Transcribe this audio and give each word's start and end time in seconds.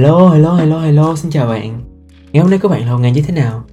Hello, 0.00 0.28
hello, 0.28 0.54
hello, 0.54 0.78
hello, 0.78 1.16
xin 1.16 1.30
chào 1.30 1.46
bạn. 1.46 1.80
Ngày 2.32 2.42
hôm 2.42 2.50
nay 2.50 2.58
các 2.62 2.70
bạn 2.70 2.86
là 2.86 2.92
một 2.92 2.98
ngày 2.98 3.12
như 3.12 3.22
thế 3.22 3.34
nào? 3.34 3.64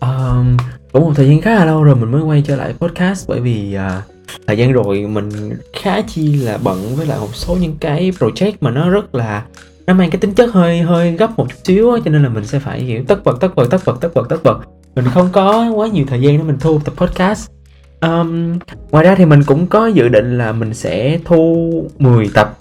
Um, 0.00 0.56
cũng 0.92 1.04
một 1.04 1.12
thời 1.16 1.28
gian 1.28 1.40
khá 1.40 1.54
là 1.54 1.64
lâu 1.64 1.84
rồi 1.84 1.96
mình 1.96 2.12
mới 2.12 2.22
quay 2.22 2.42
trở 2.46 2.56
lại 2.56 2.74
podcast 2.78 3.28
Bởi 3.28 3.40
vì 3.40 3.76
uh, 3.76 4.04
thời 4.46 4.58
gian 4.58 4.72
rồi 4.72 5.06
mình 5.06 5.30
khá 5.72 6.00
chi 6.00 6.36
là 6.36 6.58
bận 6.62 6.96
với 6.96 7.06
lại 7.06 7.18
một 7.20 7.34
số 7.34 7.56
những 7.60 7.76
cái 7.80 8.10
project 8.10 8.52
mà 8.60 8.70
nó 8.70 8.90
rất 8.90 9.14
là 9.14 9.44
Nó 9.86 9.94
mang 9.94 10.10
cái 10.10 10.20
tính 10.20 10.34
chất 10.34 10.50
hơi 10.52 10.80
hơi 10.80 11.12
gấp 11.12 11.38
một 11.38 11.46
chút 11.48 11.56
xíu 11.64 11.92
á 11.92 12.00
Cho 12.04 12.10
nên 12.10 12.22
là 12.22 12.28
mình 12.28 12.46
sẽ 12.46 12.58
phải 12.58 12.84
kiểu 12.88 13.04
tất 13.08 13.24
bật, 13.24 13.36
tất 13.40 13.54
bật, 13.54 13.66
tất 13.70 13.80
bật, 13.86 14.00
tất 14.00 14.08
bật, 14.14 14.26
tất 14.28 14.42
bật. 14.42 14.58
Mình 14.96 15.04
không 15.14 15.28
có 15.32 15.70
quá 15.74 15.86
nhiều 15.88 16.04
thời 16.08 16.20
gian 16.20 16.38
để 16.38 16.44
mình 16.44 16.58
thu 16.60 16.80
tập 16.84 16.94
podcast. 16.96 17.50
Um, 18.00 18.58
Ngoài 18.90 19.04
ra 19.04 19.14
thì 19.14 19.24
mình 19.24 19.42
cũng 19.44 19.66
có 19.66 19.86
dự 19.86 20.08
định 20.08 20.38
là 20.38 20.52
mình 20.52 20.74
sẽ 20.74 21.18
thu 21.24 21.70
10 21.98 22.30
tập 22.34 22.59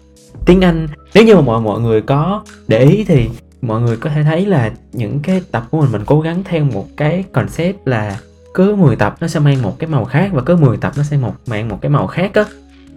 tiếng 0.49 0.63
Anh. 0.63 0.88
Nếu 1.13 1.23
như 1.23 1.35
mà 1.35 1.41
mọi 1.41 1.62
mọi 1.62 1.80
người 1.80 2.02
có 2.02 2.44
để 2.67 2.80
ý 2.80 3.03
thì 3.03 3.30
mọi 3.62 3.81
người 3.81 3.98
có 3.98 4.09
thể 4.09 4.23
thấy 4.23 4.45
là 4.45 4.72
những 4.94 5.20
cái 5.23 5.41
tập 5.52 5.63
của 5.72 5.81
mình 5.81 5.91
mình 5.91 6.02
cố 6.05 6.22
gắng 6.22 6.44
theo 6.45 6.66
một 6.66 6.88
cái 6.98 7.23
concept 7.31 7.88
là 7.88 8.20
cứ 8.53 8.75
10 8.75 8.95
tập 8.95 9.16
nó 9.22 9.27
sẽ 9.27 9.39
mang 9.39 9.62
một 9.62 9.75
cái 9.80 9.89
màu 9.89 10.05
khác 10.05 10.30
và 10.34 10.41
cứ 10.41 10.55
10 10.55 10.77
tập 10.77 10.94
nó 10.98 11.03
sẽ 11.03 11.17
một, 11.17 11.34
mang 11.48 11.70
một 11.70 11.77
cái 11.81 11.89
màu 11.89 12.08
khác 12.08 12.34
á. 12.34 12.45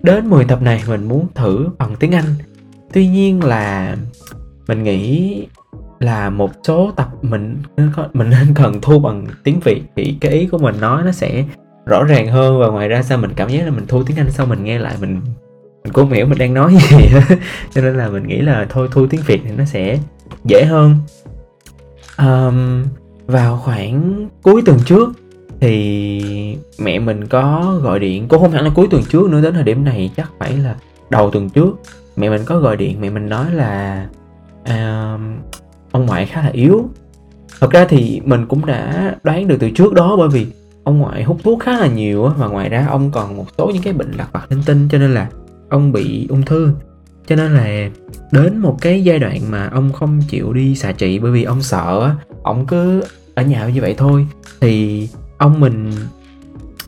Đến 0.02 0.30
10 0.30 0.44
tập 0.44 0.62
này 0.62 0.82
mình 0.88 1.08
muốn 1.08 1.26
thử 1.34 1.68
bằng 1.78 1.96
tiếng 1.96 2.14
Anh. 2.14 2.24
Tuy 2.92 3.08
nhiên 3.08 3.44
là 3.44 3.96
mình 4.68 4.82
nghĩ 4.82 5.46
là 6.00 6.30
một 6.30 6.50
số 6.66 6.92
tập 6.96 7.08
mình 7.22 7.56
mình 8.12 8.30
nên 8.30 8.54
cần 8.54 8.80
thu 8.82 8.98
bằng 8.98 9.26
tiếng 9.44 9.60
Việt 9.60 9.82
thì 9.96 10.16
cái 10.20 10.32
ý 10.32 10.46
của 10.46 10.58
mình 10.58 10.80
nói 10.80 11.02
nó 11.04 11.12
sẽ 11.12 11.44
rõ 11.86 12.04
ràng 12.04 12.28
hơn 12.28 12.60
và 12.60 12.66
ngoài 12.66 12.88
ra 12.88 13.02
sao 13.02 13.18
mình 13.18 13.30
cảm 13.36 13.48
giác 13.48 13.64
là 13.64 13.70
mình 13.70 13.84
thu 13.88 14.02
tiếng 14.02 14.16
Anh 14.16 14.30
sau 14.30 14.46
mình 14.46 14.64
nghe 14.64 14.78
lại 14.78 14.94
mình 15.00 15.20
mình 15.84 15.92
cũng 15.92 16.10
hiểu 16.10 16.26
mình 16.26 16.38
đang 16.38 16.54
nói 16.54 16.74
gì 16.90 17.08
cho 17.74 17.80
nên 17.80 17.96
là 17.96 18.08
mình 18.08 18.26
nghĩ 18.26 18.38
là 18.38 18.66
thôi 18.70 18.88
thu 18.90 19.06
tiếng 19.06 19.20
việt 19.26 19.40
thì 19.44 19.50
nó 19.56 19.64
sẽ 19.64 19.98
dễ 20.44 20.64
hơn. 20.64 20.96
Um, 22.18 22.84
vào 23.26 23.56
khoảng 23.56 24.28
cuối 24.42 24.62
tuần 24.66 24.78
trước 24.84 25.12
thì 25.60 26.56
mẹ 26.78 26.98
mình 26.98 27.26
có 27.26 27.78
gọi 27.82 27.98
điện. 27.98 28.28
Cũng 28.28 28.40
không 28.40 28.50
hẳn 28.50 28.64
là 28.64 28.70
cuối 28.74 28.86
tuần 28.90 29.02
trước 29.08 29.30
nữa 29.30 29.40
đến 29.40 29.54
thời 29.54 29.62
điểm 29.62 29.84
này 29.84 30.10
chắc 30.16 30.30
phải 30.38 30.56
là 30.56 30.76
đầu 31.10 31.30
tuần 31.30 31.50
trước. 31.50 31.80
Mẹ 32.16 32.30
mình 32.30 32.42
có 32.44 32.58
gọi 32.58 32.76
điện 32.76 33.00
mẹ 33.00 33.10
mình 33.10 33.28
nói 33.28 33.50
là 33.50 34.06
uh, 34.62 35.20
ông 35.92 36.06
ngoại 36.06 36.26
khá 36.26 36.42
là 36.42 36.50
yếu. 36.52 36.88
Thật 37.60 37.70
ra 37.70 37.86
thì 37.88 38.20
mình 38.24 38.46
cũng 38.46 38.66
đã 38.66 39.14
đoán 39.22 39.48
được 39.48 39.56
từ 39.60 39.70
trước 39.70 39.94
đó 39.94 40.16
bởi 40.18 40.28
vì 40.28 40.46
ông 40.84 40.98
ngoại 40.98 41.22
hút 41.22 41.36
thuốc 41.44 41.60
khá 41.62 41.72
là 41.72 41.86
nhiều 41.86 42.32
và 42.38 42.46
ngoài 42.46 42.68
ra 42.68 42.86
ông 42.90 43.10
còn 43.10 43.36
một 43.36 43.46
số 43.58 43.70
những 43.74 43.82
cái 43.82 43.92
bệnh 43.92 44.12
lặt 44.12 44.28
vặt 44.32 44.46
linh 44.50 44.62
tinh 44.66 44.88
cho 44.90 44.98
nên 44.98 45.14
là 45.14 45.28
ông 45.72 45.92
bị 45.92 46.26
ung 46.28 46.42
thư. 46.42 46.72
Cho 47.26 47.36
nên 47.36 47.54
là 47.54 47.90
đến 48.32 48.58
một 48.58 48.76
cái 48.80 49.04
giai 49.04 49.18
đoạn 49.18 49.50
mà 49.50 49.68
ông 49.72 49.92
không 49.92 50.20
chịu 50.28 50.52
đi 50.52 50.76
xạ 50.76 50.92
trị 50.92 51.18
bởi 51.18 51.30
vì 51.32 51.42
ông 51.44 51.62
sợ 51.62 52.14
ông 52.42 52.66
cứ 52.66 53.02
ở 53.34 53.42
nhà 53.42 53.68
như 53.68 53.80
vậy 53.80 53.94
thôi. 53.98 54.26
Thì 54.60 55.08
ông 55.38 55.60
mình, 55.60 55.92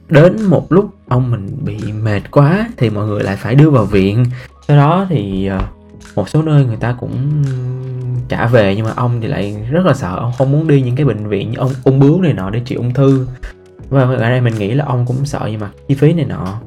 đến 0.09 0.43
một 0.43 0.73
lúc 0.73 0.91
ông 1.09 1.31
mình 1.31 1.49
bị 1.65 1.79
mệt 2.03 2.31
quá 2.31 2.69
thì 2.77 2.91
mọi 2.91 3.07
người 3.07 3.23
lại 3.23 3.37
phải 3.37 3.55
đưa 3.55 3.71
vào 3.71 3.85
viện. 3.85 4.25
Sau 4.69 4.77
đó 4.77 5.07
thì 5.11 5.47
ờ, 5.47 5.61
một 6.15 6.29
số 6.29 6.43
nơi 6.43 6.65
người 6.65 6.77
ta 6.77 6.97
cũng 7.01 7.43
trả 8.29 8.47
về 8.47 8.77
nhưng 8.77 8.87
mà 8.87 8.93
ông 8.97 9.21
thì 9.21 9.29
lại 9.29 9.67
rất 9.71 9.87
là 9.87 9.95
sợ, 9.95 10.17
ông 10.17 10.33
không 10.39 10.53
muốn 10.53 10.69
đi 10.69 10.83
những 10.83 10.97
cái 10.97 11.07
bệnh 11.07 11.29
viện 11.29 11.51
như 11.51 11.59
ông 11.59 11.71
ung 11.85 12.01
bướu 12.01 12.21
này 12.23 12.33
nọ 12.33 12.51
để 12.51 12.61
trị 12.65 12.75
ung 12.75 12.95
thư. 12.95 13.27
Và 13.89 14.03
ở 14.03 14.17
đây 14.17 14.41
mình 14.41 14.55
nghĩ 14.55 14.75
là 14.75 14.85
ông 14.85 15.07
cũng 15.07 15.27
sợ 15.27 15.49
nhưng 15.51 15.61
mà 15.61 15.71
chi 15.89 15.95
phí 15.95 16.13
này 16.13 16.25
nọ 16.25 16.61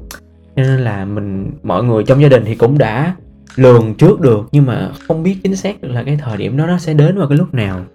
cho 0.57 0.63
nên 0.63 0.79
là 0.79 1.05
mình 1.05 1.51
mọi 1.63 1.83
người 1.83 2.03
trong 2.03 2.21
gia 2.21 2.29
đình 2.29 2.43
thì 2.45 2.55
cũng 2.55 2.77
đã 2.77 3.15
lường 3.55 3.93
trước 3.93 4.21
được 4.21 4.49
nhưng 4.51 4.65
mà 4.65 4.91
không 5.07 5.23
biết 5.23 5.37
chính 5.43 5.55
xác 5.55 5.81
được 5.81 5.89
là 5.91 6.03
cái 6.03 6.17
thời 6.21 6.37
điểm 6.37 6.57
đó 6.57 6.65
nó 6.67 6.77
sẽ 6.77 6.93
đến 6.93 7.17
vào 7.17 7.27
cái 7.27 7.37
lúc 7.37 7.53
nào. 7.53 7.85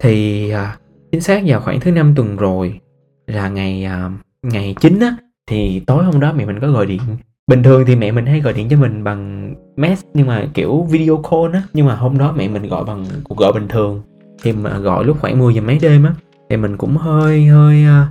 Thì 0.00 0.50
à, 0.50 0.76
chính 1.12 1.20
xác 1.20 1.42
vào 1.46 1.60
khoảng 1.60 1.80
thứ 1.80 1.90
năm 1.90 2.14
tuần 2.16 2.36
rồi 2.36 2.80
là 3.26 3.48
ngày 3.48 3.84
à, 3.84 4.10
ngày 4.42 4.74
chín 4.80 5.00
á 5.00 5.16
thì 5.46 5.80
tối 5.86 6.04
hôm 6.04 6.20
đó 6.20 6.32
mẹ 6.36 6.46
mình 6.46 6.60
có 6.60 6.70
gọi 6.70 6.86
điện. 6.86 7.00
Bình 7.46 7.62
thường 7.62 7.84
thì 7.86 7.96
mẹ 7.96 8.12
mình 8.12 8.26
hay 8.26 8.40
gọi 8.40 8.52
điện 8.52 8.68
cho 8.68 8.76
mình 8.76 9.04
bằng 9.04 9.54
mess 9.76 10.04
nhưng 10.14 10.26
mà 10.26 10.48
kiểu 10.54 10.86
video 10.90 11.22
call 11.30 11.54
á 11.54 11.62
nhưng 11.72 11.86
mà 11.86 11.94
hôm 11.94 12.18
đó 12.18 12.34
mẹ 12.36 12.48
mình 12.48 12.68
gọi 12.68 12.84
bằng 12.84 13.04
cuộc 13.24 13.38
gọi 13.38 13.52
bình 13.52 13.68
thường. 13.68 14.02
Thì 14.42 14.52
mà 14.52 14.78
gọi 14.78 15.04
lúc 15.04 15.20
khoảng 15.20 15.38
10 15.38 15.54
giờ 15.54 15.60
mấy 15.60 15.78
đêm 15.82 16.04
á 16.04 16.14
thì 16.50 16.56
mình 16.56 16.76
cũng 16.76 16.96
hơi 16.96 17.46
hơi 17.46 17.84
à, 17.84 18.08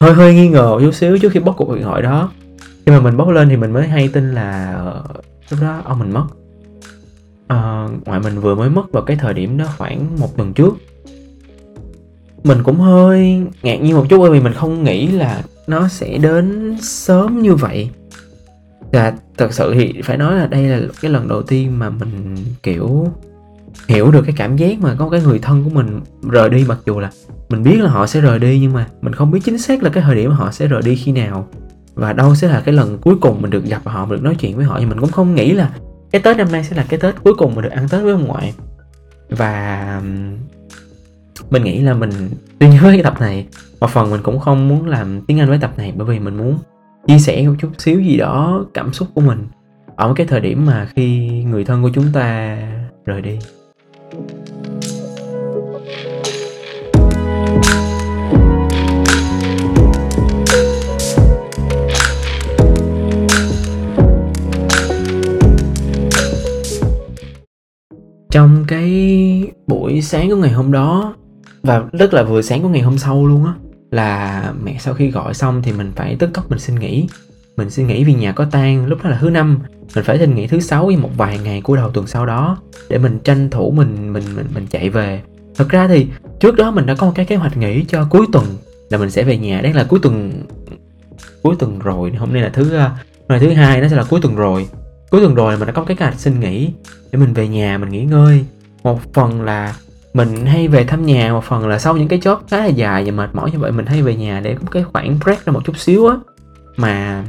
hơi 0.00 0.12
hơi 0.12 0.34
nghi 0.34 0.48
ngờ 0.48 0.78
chút 0.80 0.94
xíu 0.94 1.18
trước 1.18 1.32
khi 1.32 1.40
bóc 1.40 1.54
cuộc 1.58 1.74
điện 1.74 1.84
thoại 1.84 2.02
đó 2.02 2.30
khi 2.86 2.92
mà 2.92 3.00
mình 3.00 3.16
bốc 3.16 3.28
lên 3.28 3.48
thì 3.48 3.56
mình 3.56 3.72
mới 3.72 3.88
hay 3.88 4.08
tin 4.08 4.30
là 4.30 4.72
ờ, 4.72 5.04
lúc 5.50 5.60
đó 5.62 5.82
ông 5.84 5.98
mình 5.98 6.12
mất. 6.12 6.26
À, 7.46 7.88
ngoại 8.04 8.20
mình 8.20 8.40
vừa 8.40 8.54
mới 8.54 8.70
mất 8.70 8.92
vào 8.92 9.02
cái 9.02 9.16
thời 9.16 9.34
điểm 9.34 9.58
đó 9.58 9.64
khoảng 9.78 10.20
một 10.20 10.36
tuần 10.36 10.52
trước. 10.52 10.74
Mình 12.44 12.62
cũng 12.62 12.76
hơi 12.76 13.42
ngạc 13.62 13.76
nhiên 13.76 13.96
một 13.96 14.06
chút 14.08 14.18
bởi 14.18 14.30
vì 14.30 14.40
mình 14.40 14.52
không 14.52 14.84
nghĩ 14.84 15.06
là 15.06 15.42
nó 15.66 15.88
sẽ 15.88 16.18
đến 16.18 16.76
sớm 16.80 17.42
như 17.42 17.54
vậy. 17.54 17.90
Là 18.92 19.14
thật 19.38 19.52
sự 19.52 19.74
thì 19.74 20.02
phải 20.02 20.16
nói 20.16 20.36
là 20.36 20.46
đây 20.46 20.64
là 20.64 20.80
cái 21.00 21.10
lần 21.10 21.28
đầu 21.28 21.42
tiên 21.42 21.78
mà 21.78 21.90
mình 21.90 22.36
kiểu 22.62 23.08
hiểu 23.88 24.10
được 24.10 24.22
cái 24.26 24.34
cảm 24.38 24.56
giác 24.56 24.80
mà 24.80 24.94
có 24.98 25.08
cái 25.08 25.20
người 25.20 25.38
thân 25.38 25.64
của 25.64 25.70
mình 25.70 26.00
rời 26.30 26.50
đi 26.50 26.64
mặc 26.68 26.78
dù 26.86 27.00
là 27.00 27.10
mình 27.48 27.62
biết 27.62 27.80
là 27.80 27.90
họ 27.90 28.06
sẽ 28.06 28.20
rời 28.20 28.38
đi 28.38 28.58
nhưng 28.62 28.72
mà 28.72 28.86
mình 29.02 29.12
không 29.12 29.30
biết 29.30 29.40
chính 29.44 29.58
xác 29.58 29.82
là 29.82 29.90
cái 29.90 30.02
thời 30.02 30.16
điểm 30.16 30.30
họ 30.30 30.52
sẽ 30.52 30.66
rời 30.66 30.82
đi 30.84 30.96
khi 30.96 31.12
nào 31.12 31.48
và 31.94 32.12
đâu 32.12 32.34
sẽ 32.34 32.48
là 32.48 32.60
cái 32.60 32.74
lần 32.74 32.98
cuối 32.98 33.16
cùng 33.20 33.42
mình 33.42 33.50
được 33.50 33.64
gặp 33.64 33.82
họ, 33.84 34.06
mình 34.06 34.16
được 34.16 34.24
nói 34.24 34.36
chuyện 34.38 34.56
với 34.56 34.64
họ. 34.64 34.76
Nhưng 34.80 34.88
mình 34.88 35.00
cũng 35.00 35.10
không 35.10 35.34
nghĩ 35.34 35.52
là 35.52 35.70
cái 36.10 36.22
tết 36.22 36.36
năm 36.36 36.52
nay 36.52 36.64
sẽ 36.64 36.76
là 36.76 36.84
cái 36.88 37.00
tết 37.00 37.14
cuối 37.24 37.34
cùng 37.34 37.54
mình 37.54 37.64
được 37.64 37.72
ăn 37.72 37.88
tết 37.88 38.02
với 38.02 38.12
ông 38.12 38.24
ngoại. 38.24 38.54
Và 39.30 40.02
mình 41.50 41.64
nghĩ 41.64 41.80
là 41.80 41.94
mình 41.94 42.10
tuy 42.58 42.68
nhớ 42.68 42.78
với 42.82 42.92
cái 42.92 43.02
tập 43.02 43.20
này, 43.20 43.46
một 43.80 43.90
phần 43.90 44.10
mình 44.10 44.20
cũng 44.22 44.38
không 44.38 44.68
muốn 44.68 44.86
làm 44.86 45.20
tiếng 45.20 45.40
anh 45.40 45.48
với 45.48 45.58
tập 45.58 45.72
này, 45.76 45.92
bởi 45.96 46.06
vì 46.06 46.18
mình 46.18 46.36
muốn 46.36 46.58
chia 47.06 47.18
sẻ 47.18 47.48
một 47.48 47.54
chút 47.58 47.68
xíu 47.78 48.00
gì 48.00 48.16
đó 48.16 48.64
cảm 48.74 48.92
xúc 48.92 49.08
của 49.14 49.20
mình 49.20 49.46
ở 49.96 50.12
cái 50.16 50.26
thời 50.26 50.40
điểm 50.40 50.66
mà 50.66 50.88
khi 50.94 51.28
người 51.44 51.64
thân 51.64 51.82
của 51.82 51.90
chúng 51.94 52.06
ta 52.12 52.58
rời 53.04 53.22
đi. 53.22 53.38
Trong 68.32 68.64
cái 68.68 69.46
buổi 69.66 70.02
sáng 70.02 70.30
của 70.30 70.36
ngày 70.36 70.50
hôm 70.50 70.72
đó, 70.72 71.14
và 71.62 71.84
rất 71.92 72.14
là 72.14 72.22
vừa 72.22 72.42
sáng 72.42 72.62
của 72.62 72.68
ngày 72.68 72.80
hôm 72.80 72.98
sau 72.98 73.26
luôn 73.26 73.44
á, 73.44 73.52
là 73.90 74.52
mẹ 74.64 74.76
sau 74.80 74.94
khi 74.94 75.10
gọi 75.10 75.34
xong 75.34 75.62
thì 75.62 75.72
mình 75.72 75.92
phải 75.96 76.16
tức 76.18 76.30
tốc 76.34 76.50
mình 76.50 76.58
xin 76.58 76.78
nghỉ. 76.78 77.06
Mình 77.56 77.70
xin 77.70 77.86
nghỉ 77.86 78.04
vì 78.04 78.14
nhà 78.14 78.32
có 78.32 78.44
tang, 78.44 78.86
lúc 78.86 78.98
đó 79.04 79.10
là 79.10 79.18
thứ 79.20 79.30
năm. 79.30 79.58
Mình 79.94 80.04
phải 80.04 80.18
xin 80.18 80.34
nghỉ 80.34 80.46
thứ 80.46 80.60
sáu 80.60 80.86
với 80.86 80.96
một 80.96 81.10
vài 81.16 81.38
ngày 81.38 81.60
của 81.60 81.76
đầu 81.76 81.90
tuần 81.90 82.06
sau 82.06 82.26
đó, 82.26 82.58
để 82.88 82.98
mình 82.98 83.18
tranh 83.24 83.50
thủ 83.50 83.70
mình 83.70 84.12
mình 84.12 84.24
mình 84.36 84.46
mình 84.54 84.66
chạy 84.66 84.90
về. 84.90 85.22
Thật 85.56 85.68
ra 85.68 85.88
thì 85.88 86.06
trước 86.40 86.56
đó 86.56 86.70
mình 86.70 86.86
đã 86.86 86.94
có 86.94 87.06
một 87.06 87.12
cái 87.14 87.26
kế 87.26 87.36
hoạch 87.36 87.56
nghỉ 87.56 87.84
cho 87.84 88.06
cuối 88.10 88.26
tuần, 88.32 88.44
là 88.90 88.98
mình 88.98 89.10
sẽ 89.10 89.22
về 89.24 89.38
nhà. 89.38 89.60
Đấy 89.60 89.72
là 89.72 89.84
cuối 89.84 90.00
tuần 90.02 90.32
cuối 91.42 91.54
tuần 91.58 91.78
rồi, 91.78 92.10
hôm 92.10 92.32
nay 92.32 92.42
là 92.42 92.48
thứ 92.48 92.70
ờ, 92.74 92.88
hôm 92.88 93.28
nay 93.28 93.40
thứ 93.40 93.50
hai, 93.50 93.80
nó 93.80 93.88
sẽ 93.88 93.96
là 93.96 94.04
cuối 94.04 94.20
tuần 94.22 94.36
rồi 94.36 94.68
cuối 95.12 95.20
tuần 95.20 95.34
rồi 95.34 95.56
mình 95.56 95.66
đã 95.66 95.72
có 95.72 95.84
cái 95.84 95.96
kế 95.96 96.04
hoạch 96.04 96.18
xin 96.18 96.40
nghỉ 96.40 96.72
để 97.12 97.18
mình 97.18 97.32
về 97.32 97.48
nhà, 97.48 97.78
mình 97.78 97.88
nghỉ 97.88 98.04
ngơi. 98.04 98.44
Một 98.82 99.12
phần 99.12 99.42
là 99.42 99.74
mình 100.14 100.46
hay 100.46 100.68
về 100.68 100.84
thăm 100.84 101.06
nhà, 101.06 101.32
một 101.32 101.44
phần 101.44 101.68
là 101.68 101.78
sau 101.78 101.96
những 101.96 102.08
cái 102.08 102.18
job 102.18 102.36
khá 102.48 102.58
là 102.58 102.66
dài 102.66 103.04
và 103.04 103.12
mệt 103.12 103.34
mỏi 103.34 103.50
như 103.50 103.58
vậy, 103.58 103.72
mình 103.72 103.86
hay 103.86 104.02
về 104.02 104.14
nhà 104.14 104.40
để 104.40 104.54
có 104.54 104.70
cái 104.70 104.82
khoảng 104.82 105.18
break 105.24 105.46
ra 105.46 105.52
một 105.52 105.64
chút 105.64 105.78
xíu 105.78 106.06
á. 106.06 106.16
Mà 106.76 107.24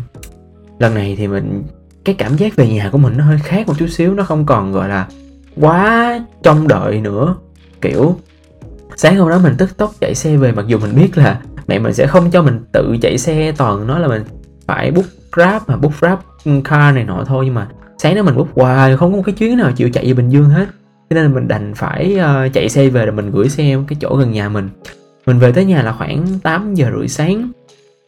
lần 0.79 0.95
này 0.95 1.15
thì 1.17 1.27
mình, 1.27 1.63
cái 2.05 2.15
cảm 2.15 2.37
giác 2.37 2.55
về 2.55 2.67
nhà 2.67 2.89
của 2.91 2.97
mình 2.97 3.17
nó 3.17 3.23
hơi 3.23 3.37
khác 3.43 3.67
một 3.67 3.73
chút 3.77 3.87
xíu, 3.87 4.13
nó 4.13 4.23
không 4.23 4.45
còn, 4.45 4.71
gọi 4.71 4.89
là, 4.89 5.07
quá 5.55 6.19
trông 6.43 6.67
đợi 6.67 7.01
nữa. 7.01 7.35
Kiểu, 7.81 8.17
sáng 8.95 9.17
hôm 9.17 9.29
đó 9.29 9.39
mình 9.43 9.55
tức 9.57 9.77
tốc 9.77 9.93
chạy 10.01 10.15
xe 10.15 10.37
về, 10.37 10.51
mặc 10.51 10.65
dù 10.67 10.79
mình 10.79 10.95
biết 10.95 11.17
là 11.17 11.41
mẹ 11.67 11.79
mình 11.79 11.93
sẽ 11.93 12.07
không 12.07 12.31
cho 12.31 12.41
mình 12.41 12.65
tự 12.71 12.97
chạy 13.01 13.17
xe 13.17 13.51
toàn 13.57 13.87
nói 13.87 13.99
là 13.99 14.07
mình 14.07 14.23
phải 14.67 14.91
book 14.91 15.05
grab 15.31 15.61
mà, 15.67 15.75
book 15.75 15.93
grab 15.99 16.19
Ừ, 16.45 16.51
car 16.63 16.95
này 16.95 17.03
nọ 17.03 17.23
thôi 17.27 17.45
nhưng 17.45 17.53
mà 17.53 17.67
sáng 17.97 18.15
đó 18.15 18.23
mình 18.23 18.37
bút 18.37 18.47
hoài 18.55 18.97
không 18.97 19.11
có 19.11 19.17
một 19.17 19.23
cái 19.25 19.35
chuyến 19.35 19.57
nào 19.57 19.71
chịu 19.71 19.89
chạy 19.89 20.05
về 20.05 20.13
bình 20.13 20.29
dương 20.29 20.49
hết. 20.49 20.65
Cho 21.09 21.13
nên 21.13 21.33
mình 21.33 21.47
đành 21.47 21.73
phải 21.75 22.17
uh, 22.19 22.53
chạy 22.53 22.69
xe 22.69 22.89
về 22.89 23.05
rồi 23.05 23.15
mình 23.15 23.31
gửi 23.31 23.49
xe 23.49 23.77
cái 23.87 23.97
chỗ 24.01 24.15
gần 24.15 24.31
nhà 24.31 24.49
mình. 24.49 24.69
Mình 25.25 25.39
về 25.39 25.51
tới 25.51 25.65
nhà 25.65 25.81
là 25.81 25.91
khoảng 25.91 26.25
8 26.43 26.73
giờ 26.73 26.91
rưỡi 26.97 27.07
sáng. 27.07 27.51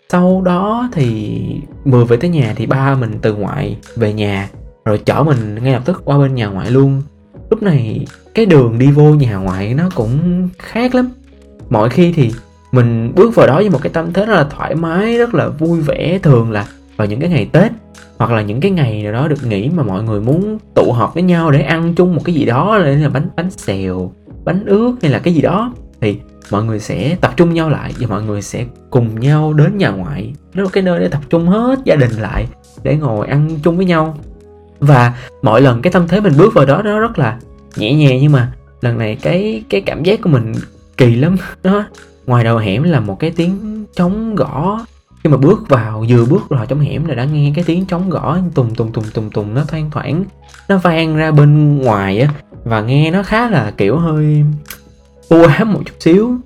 Sau 0.10 0.42
đó 0.46 0.90
thì 0.92 1.42
vừa 1.86 2.06
về 2.06 2.18
tới 2.18 2.30
nhà 2.30 2.54
thì 2.56 2.66
ba 2.66 2.96
mình 2.96 3.12
từ 3.22 3.36
ngoại 3.36 3.78
về 3.96 4.14
nhà 4.14 4.50
rồi 4.86 4.98
chở 4.98 5.24
mình 5.24 5.64
ngay 5.64 5.74
lập 5.74 5.82
tức 5.86 6.02
qua 6.06 6.18
bên 6.18 6.36
nhà 6.36 6.48
ngoại 6.48 6.72
luôn. 6.72 7.02
Lúc 7.50 7.64
này 7.64 8.06
cái 8.34 8.46
đường 8.46 8.80
đi 8.80 8.92
vô 8.92 9.14
nhà 9.14 9.36
ngoại 9.36 9.74
nó 9.74 9.90
cũng 9.96 10.50
khác 10.60 10.96
lắm. 10.96 11.10
Mọi 11.70 11.90
khi 11.90 12.14
thì 12.14 12.32
mình 12.72 13.12
bước 13.16 13.36
vào 13.36 13.48
đó 13.48 13.56
với 13.56 13.70
một 13.70 13.80
cái 13.82 13.92
tâm 13.94 14.14
thế 14.14 14.26
rất 14.26 14.34
là 14.34 14.44
thoải 14.44 14.76
mái 14.76 15.18
rất 15.18 15.34
là 15.34 15.48
vui 15.48 15.82
vẻ 15.82 16.20
thường 16.24 16.52
là 16.52 16.68
vào 16.98 17.08
những 17.08 17.20
cái 17.20 17.30
ngày 17.30 17.50
tết, 17.52 17.72
hoặc 18.18 18.32
là 18.32 18.42
những 18.42 18.62
cái 18.62 18.72
ngày 18.72 19.04
nào 19.04 19.14
đó 19.14 19.28
được 19.28 19.48
nghỉ 19.48 19.70
mà 19.70 19.84
mọi 19.84 20.04
người 20.04 20.22
muốn 20.22 20.58
tụ 20.76 20.92
họp 20.92 21.14
với 21.14 21.24
nhau 21.24 21.52
để 21.52 21.62
ăn 21.62 21.94
chung 21.96 22.16
một 22.16 22.22
cái 22.26 22.36
gì 22.36 22.46
đó, 22.46 22.78
là 22.78 23.10
bánh 23.10 23.28
bánh 23.36 23.52
xèo, 23.52 24.12
bánh 24.46 24.66
ướt 24.66 24.96
hay 25.02 25.12
là 25.12 25.20
cái 25.20 25.34
gì 25.34 25.42
đó, 25.42 25.74
thì 26.02 26.18
mọi 26.52 26.64
người 26.64 26.80
sẽ 26.80 27.18
tập 27.22 27.34
trung 27.38 27.54
nhau 27.54 27.70
lại 27.70 27.94
và 28.00 28.08
mọi 28.08 28.24
người 28.24 28.42
sẽ 28.42 28.66
cùng 28.90 29.20
nhau 29.20 29.54
đến 29.54 29.78
nhà 29.78 29.90
ngoại. 29.90 30.34
Đó 30.54 30.64
là 30.64 30.70
cái 30.74 30.84
nơi 30.84 31.00
để 31.00 31.08
tập 31.08 31.22
trung 31.30 31.48
hết 31.48 31.80
gia 31.86 31.96
đình 31.96 32.12
lại 32.12 32.48
để 32.84 32.96
ngồi 32.96 33.28
ăn 33.28 33.50
chung 33.64 33.78
với 33.78 33.86
nhau. 33.86 34.18
Và 34.80 35.14
mỗi 35.42 35.62
lần 35.62 35.82
cái 35.82 35.94
tâm 35.94 36.08
thế 36.08 36.20
mình 36.20 36.34
bước 36.38 36.54
vào 36.54 36.66
đó, 36.66 36.82
nó 36.86 37.00
rất 37.00 37.20
là 37.20 37.40
nhẹ 37.76 37.94
nhàng, 37.94 38.18
nhưng 38.22 38.32
mà 38.32 38.52
lần 38.82 38.98
này 38.98 39.18
cái 39.22 39.64
cái 39.70 39.82
cảm 39.82 40.04
giác 40.04 40.22
của 40.22 40.30
mình 40.30 40.54
kỳ 40.98 41.16
lắm. 41.16 41.36
Đó 41.64 41.86
ngoài 42.26 42.44
đầu 42.44 42.58
hẻm 42.58 42.84
là 42.84 43.00
một 43.00 43.20
cái 43.20 43.32
tiếng 43.36 43.86
trống 43.96 44.36
gõ 44.36 44.86
khi 45.26 45.32
mà 45.32 45.38
bước 45.38 45.70
vào, 45.70 46.06
vừa 46.10 46.26
bước 46.26 46.50
vào 46.50 46.66
trong 46.66 46.80
hẻm 46.80 47.06
là 47.06 47.16
đã 47.16 47.26
nghe 47.26 47.52
cái 47.56 47.64
tiếng 47.68 47.86
trống 47.86 48.10
gõ, 48.10 48.38
tùng 48.56 48.76
tùng 48.76 48.92
tùng 48.92 49.04
tùng 49.14 49.30
tùng, 49.30 49.54
nó 49.54 49.64
thoang 49.68 49.92
thoảng, 49.92 50.24
nó 50.70 50.78
vang 50.78 51.16
ra 51.16 51.32
bên 51.32 51.78
ngoài 51.78 52.20
á, 52.20 52.34
và 52.64 52.82
nghe 52.82 53.12
nó 53.12 53.24
khá 53.24 53.50
là, 53.50 53.74
kiểu, 53.78 53.98
hơi 53.98 54.44
u 55.30 55.44
ám 55.44 55.74
một 55.74 55.82
chút 55.86 55.94
xíu. 56.00 56.38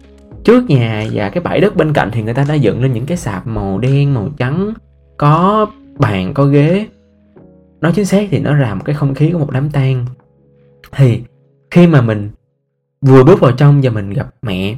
Trước 0.44 0.70
nhà 0.70 1.08
và 1.14 1.30
cái 1.30 1.44
bãi 1.44 1.60
đất 1.60 1.76
bên 1.76 1.94
cạnh 1.94 2.10
thì 2.14 2.22
người 2.22 2.34
ta 2.34 2.46
đã 2.50 2.54
dựng 2.54 2.82
lên 2.82 2.94
những 2.94 3.06
cái 3.06 3.18
sạp 3.18 3.48
màu 3.48 3.80
đen, 3.80 4.14
màu 4.14 4.30
trắng, 4.38 4.74
có 5.18 5.68
bàn, 5.98 6.34
có 6.34 6.46
ghế. 6.46 6.88
Nói 7.82 7.92
chính 7.96 8.06
xác 8.06 8.28
thì 8.32 8.40
nó 8.40 8.56
làm 8.56 8.78
một 8.78 8.84
cái 8.86 8.96
không 8.96 9.16
khí 9.16 9.32
của 9.32 9.40
một 9.40 9.52
đám 9.52 9.70
tang. 9.70 10.06
Thì 10.92 11.22
khi 11.72 11.88
mà 11.88 12.02
mình 12.02 12.30
vừa 13.02 13.24
bước 13.24 13.40
vào 13.40 13.52
trong 13.52 13.82
và 13.84 13.92
mình 13.92 14.10
gặp 14.10 14.28
mẹ 14.42 14.76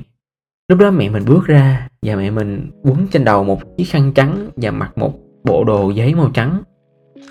lúc 0.71 0.79
đó 0.79 0.91
mẹ 0.91 1.09
mình 1.09 1.23
bước 1.25 1.45
ra 1.45 1.87
và 2.01 2.15
mẹ 2.15 2.29
mình 2.29 2.71
quấn 2.83 3.07
trên 3.11 3.25
đầu 3.25 3.43
một 3.43 3.77
chiếc 3.77 3.83
khăn 3.83 4.11
trắng 4.15 4.49
và 4.55 4.71
mặc 4.71 4.97
một 4.97 5.13
bộ 5.43 5.63
đồ 5.63 5.89
giấy 5.89 6.15
màu 6.15 6.31
trắng. 6.33 6.63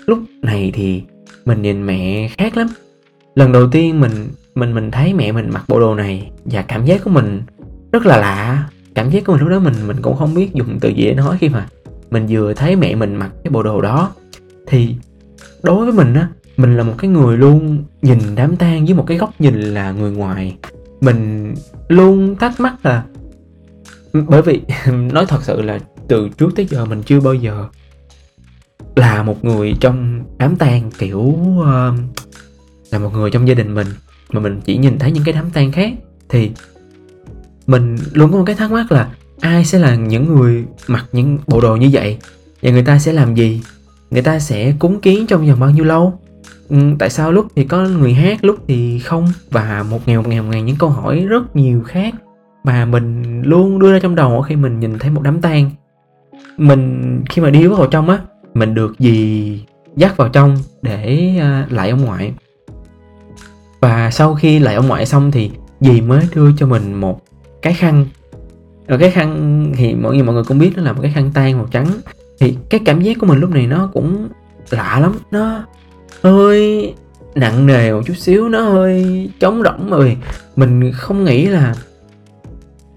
Lúc 0.05 0.19
này 0.41 0.71
thì 0.73 1.03
mình 1.45 1.61
nhìn 1.61 1.85
mẹ 1.85 2.27
khác 2.37 2.57
lắm. 2.57 2.67
Lần 3.35 3.51
đầu 3.51 3.67
tiên 3.71 3.99
mình 3.99 4.11
mình 4.55 4.75
mình 4.75 4.91
thấy 4.91 5.13
mẹ 5.13 5.31
mình 5.31 5.49
mặc 5.53 5.63
bộ 5.67 5.79
đồ 5.79 5.95
này 5.95 6.31
và 6.45 6.61
cảm 6.61 6.85
giác 6.85 7.03
của 7.03 7.09
mình 7.09 7.41
rất 7.91 8.05
là 8.05 8.17
lạ. 8.17 8.69
Cảm 8.95 9.09
giác 9.09 9.23
của 9.25 9.33
mình 9.33 9.41
lúc 9.41 9.49
đó 9.49 9.59
mình 9.59 9.73
mình 9.87 9.97
cũng 10.01 10.17
không 10.17 10.33
biết 10.33 10.53
dùng 10.53 10.79
từ 10.81 10.89
gì 10.89 11.05
để 11.05 11.13
nói 11.13 11.37
khi 11.39 11.49
mà 11.49 11.67
mình 12.11 12.25
vừa 12.29 12.53
thấy 12.53 12.75
mẹ 12.75 12.95
mình 12.95 13.15
mặc 13.15 13.31
cái 13.43 13.51
bộ 13.51 13.63
đồ 13.63 13.81
đó. 13.81 14.11
Thì 14.67 14.95
đối 15.63 15.85
với 15.85 15.93
mình 15.93 16.13
á, 16.13 16.27
mình 16.57 16.77
là 16.77 16.83
một 16.83 16.93
cái 16.97 17.09
người 17.09 17.37
luôn 17.37 17.83
nhìn 18.01 18.19
đám 18.35 18.55
tang 18.55 18.85
với 18.85 18.93
một 18.93 19.03
cái 19.07 19.17
góc 19.17 19.33
nhìn 19.39 19.61
là 19.61 19.91
người 19.91 20.11
ngoài. 20.11 20.57
Mình 21.01 21.53
luôn 21.87 22.35
thắc 22.35 22.59
mắc 22.59 22.75
là 22.83 23.03
bởi 24.13 24.41
vì 24.41 24.61
nói 24.91 25.25
thật 25.25 25.43
sự 25.43 25.61
là 25.61 25.79
từ 26.07 26.29
trước 26.29 26.49
tới 26.55 26.65
giờ 26.65 26.85
mình 26.85 27.03
chưa 27.03 27.19
bao 27.19 27.33
giờ 27.33 27.67
là 28.95 29.23
một 29.23 29.45
người 29.45 29.75
trong 29.79 30.23
đám 30.37 30.55
tang 30.55 30.91
kiểu 30.97 31.19
uh, 31.19 31.65
là 32.91 32.99
một 32.99 33.13
người 33.13 33.31
trong 33.31 33.47
gia 33.47 33.53
đình 33.53 33.75
mình 33.75 33.87
mà 34.31 34.39
mình 34.39 34.61
chỉ 34.65 34.77
nhìn 34.77 34.99
thấy 34.99 35.11
những 35.11 35.23
cái 35.23 35.33
đám 35.33 35.49
tang 35.49 35.71
khác. 35.71 35.93
Thì 36.29 36.51
mình 37.67 37.97
luôn 38.13 38.31
có 38.31 38.37
một 38.37 38.43
cái 38.45 38.55
thắc 38.55 38.71
mắc 38.71 38.91
là 38.91 39.09
ai 39.39 39.65
sẽ 39.65 39.79
là 39.79 39.95
những 39.95 40.35
người 40.35 40.65
mặc 40.87 41.05
những 41.11 41.37
bộ 41.47 41.61
đồ 41.61 41.75
như 41.75 41.89
vậy? 41.91 42.17
Và 42.61 42.71
người 42.71 42.83
ta 42.83 42.99
sẽ 42.99 43.13
làm 43.13 43.35
gì? 43.35 43.61
Người 44.11 44.21
ta 44.21 44.39
sẽ 44.39 44.73
cúng 44.79 45.01
kiến 45.01 45.27
trong 45.27 45.47
vòng 45.47 45.59
bao 45.59 45.69
nhiêu 45.69 45.83
lâu? 45.83 46.19
Ừ, 46.69 46.77
tại 46.99 47.09
sao 47.09 47.31
lúc 47.31 47.47
thì 47.55 47.63
có 47.63 47.83
người 47.83 48.13
hát 48.13 48.43
lúc 48.43 48.57
thì 48.67 48.99
không? 48.99 49.27
Và 49.49 49.85
một 49.89 50.07
ngày 50.07 50.17
một 50.17 50.27
ngày 50.27 50.41
một 50.41 50.47
ngày 50.51 50.61
những 50.61 50.75
câu 50.75 50.89
hỏi 50.89 51.19
rất 51.19 51.55
nhiều 51.55 51.83
khác 51.83 52.13
mà 52.63 52.85
mình 52.85 53.41
luôn 53.41 53.79
đưa 53.79 53.93
ra 53.93 53.99
trong 53.99 54.15
đầu 54.15 54.41
khi 54.41 54.55
mình 54.55 54.79
nhìn 54.79 54.99
thấy 54.99 55.11
một 55.11 55.21
đám 55.21 55.41
tang. 55.41 55.71
Mình 56.57 57.23
khi 57.29 57.41
mà 57.41 57.49
đi 57.49 57.67
vào 57.67 57.87
trong 57.87 58.09
á, 58.09 58.19
mình 58.53 58.73
được 58.73 58.99
gì 58.99 59.65
dắt 59.95 60.17
vào 60.17 60.29
trong 60.29 60.57
để 60.81 61.31
à, 61.39 61.67
lại 61.69 61.89
ông 61.89 62.05
ngoại. 62.05 62.33
Và 63.81 64.11
sau 64.11 64.35
khi 64.35 64.59
lại 64.59 64.75
ông 64.75 64.87
ngoại 64.87 65.05
xong 65.05 65.31
thì 65.31 65.51
dì 65.79 66.01
mới 66.01 66.27
đưa 66.35 66.51
cho 66.57 66.67
mình 66.67 66.93
một 66.93 67.21
cái 67.61 67.73
khăn. 67.73 68.05
Rồi 68.87 68.99
cái 68.99 69.11
khăn 69.11 69.71
thì 69.75 69.93
mọi 69.95 70.13
người 70.13 70.23
mọi 70.23 70.35
người 70.35 70.43
cũng 70.43 70.59
biết 70.59 70.71
nó 70.75 70.83
là 70.83 70.93
một 70.93 70.99
cái 71.01 71.11
khăn 71.11 71.31
tan 71.33 71.57
màu 71.57 71.67
trắng. 71.71 71.87
Thì 72.39 72.57
cái 72.69 72.81
cảm 72.85 73.01
giác 73.01 73.17
của 73.19 73.25
mình 73.25 73.39
lúc 73.39 73.49
này 73.49 73.67
nó 73.67 73.89
cũng 73.93 74.27
lạ 74.69 74.99
lắm. 75.01 75.13
Nó 75.31 75.65
hơi 76.21 76.93
nặng 77.35 77.67
nề 77.67 77.93
một 77.93 78.01
chút 78.05 78.17
xíu, 78.17 78.49
nó 78.49 78.61
hơi 78.61 79.29
trống 79.39 79.63
rỗng. 79.63 79.89
Bởi 79.89 80.09
vì 80.09 80.17
mình 80.55 80.91
không 80.91 81.23
nghĩ 81.23 81.45
là 81.45 81.75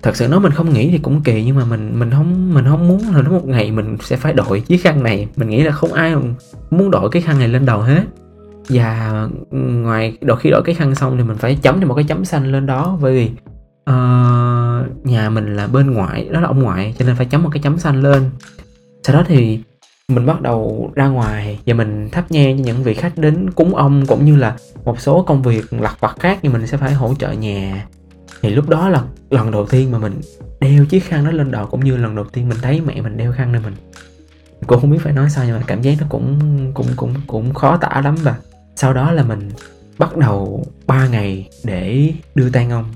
thật 0.05 0.17
sự 0.17 0.29
nói 0.29 0.41
mình 0.41 0.53
không 0.53 0.73
nghĩ 0.73 0.91
thì 0.91 0.99
cũng 0.99 1.23
kỳ 1.23 1.45
nhưng 1.45 1.57
mà 1.57 1.65
mình 1.65 1.99
mình 1.99 2.11
không 2.11 2.55
mình 2.55 2.65
không 2.65 2.89
muốn 2.89 3.03
là 3.15 3.23
nó 3.23 3.31
một 3.31 3.47
ngày 3.47 3.71
mình 3.71 3.97
sẽ 4.01 4.17
phải 4.17 4.33
đội 4.33 4.61
chiếc 4.61 4.77
khăn 4.77 5.03
này. 5.03 5.29
Mình 5.37 5.49
nghĩ 5.49 5.63
là 5.63 5.73
không 5.73 5.93
ai 5.93 6.15
muốn 6.71 6.91
đội 6.91 7.11
cái 7.11 7.23
khăn 7.23 7.39
này 7.39 7.49
lên 7.49 7.67
đầu 7.67 7.81
hết. 7.81 8.03
Và 8.69 9.29
ngoài 9.51 10.19
đôi 10.21 10.37
khi 10.37 10.51
đổi 10.51 10.63
cái 10.65 10.75
khăn 10.75 10.95
xong 10.95 11.17
thì 11.19 11.25
mình 11.25 11.37
phải 11.37 11.59
chấm 11.63 11.81
cho 11.81 11.87
một 11.87 11.95
cái 11.95 12.05
chấm 12.05 12.25
xanh 12.25 12.53
lên 12.53 12.67
đó. 12.67 12.99
Bởi 13.03 13.15
vì 13.15 13.31
uh, 13.91 15.07
nhà 15.07 15.31
mình 15.31 15.57
là 15.57 15.67
bên 15.67 15.91
ngoại 15.91 16.29
đó 16.33 16.41
là 16.41 16.49
ông 16.49 16.63
ngoại 16.63 16.95
cho 16.99 17.05
nên 17.05 17.17
phải 17.17 17.27
chấm 17.27 17.43
một 17.43 17.51
cái 17.53 17.63
chấm 17.63 17.79
xanh 17.79 18.03
lên. 18.03 18.31
Sau 19.03 19.17
đó 19.17 19.25
thì 19.27 19.61
mình 20.09 20.27
bắt 20.27 20.43
đầu 20.43 20.91
ra 20.95 21.09
ngoài 21.09 21.59
và 21.67 21.75
mình 21.75 22.09
thắp 22.13 22.31
nhang 22.31 22.59
cho 22.59 22.65
những 22.65 22.83
vị 22.83 22.95
khách 22.95 23.19
đến 23.19 23.51
cúng 23.51 23.75
ông 23.75 24.07
cũng 24.07 24.25
như 24.25 24.37
là 24.37 24.57
một 24.85 25.01
số 25.01 25.23
công 25.23 25.43
việc 25.43 25.73
lặt 25.73 25.97
vặt 26.01 26.17
khác 26.21 26.39
thì 26.43 26.49
mình 26.49 26.67
sẽ 26.67 26.77
phải 26.77 26.93
hỗ 26.93 27.15
trợ 27.15 27.33
nhà 27.33 27.87
thì 28.45 28.51
lúc 28.51 28.69
đó 28.69 28.89
là 28.89 29.03
lần 29.31 29.51
đầu 29.51 29.67
tiên 29.67 29.91
mà 29.91 29.99
mình 29.99 30.21
đeo 30.61 30.85
chiếc 30.87 31.01
khăn 31.01 31.25
đó 31.25 31.31
lên 31.31 31.51
đầu, 31.51 31.67
cũng 31.67 31.85
như 31.85 31.97
lần 31.97 32.15
đầu 32.15 32.25
tiên 32.25 32.49
mình 32.49 32.59
thấy 32.63 32.81
mẹ 32.81 33.01
mình 33.01 33.17
đeo 33.17 33.33
khăn 33.33 33.53
lên 33.53 33.63
mình. 33.63 33.75
Cũng 34.67 34.81
không 34.81 34.91
biết 34.91 34.99
phải 35.03 35.13
nói 35.13 35.31
sao, 35.31 35.45
nhưng 35.45 35.57
mà 35.57 35.63
cảm 35.67 35.83
giác 35.83 35.95
nó 36.01 36.07
cũng 36.09 36.39
cũng 36.75 36.87
cũng 36.97 37.15
cũng 37.27 37.55
khó 37.55 37.77
tả 37.77 38.01
lắm 38.05 38.17
và 38.23 38.37
sau 38.77 38.95
đó 38.95 39.13
là 39.13 39.23
mình 39.23 39.51
bắt 39.99 40.17
đầu 40.17 40.67
3 40.87 41.09
ngày 41.09 41.49
để 41.65 42.13
đưa 42.35 42.51
tang 42.51 42.71
ông. 42.71 42.95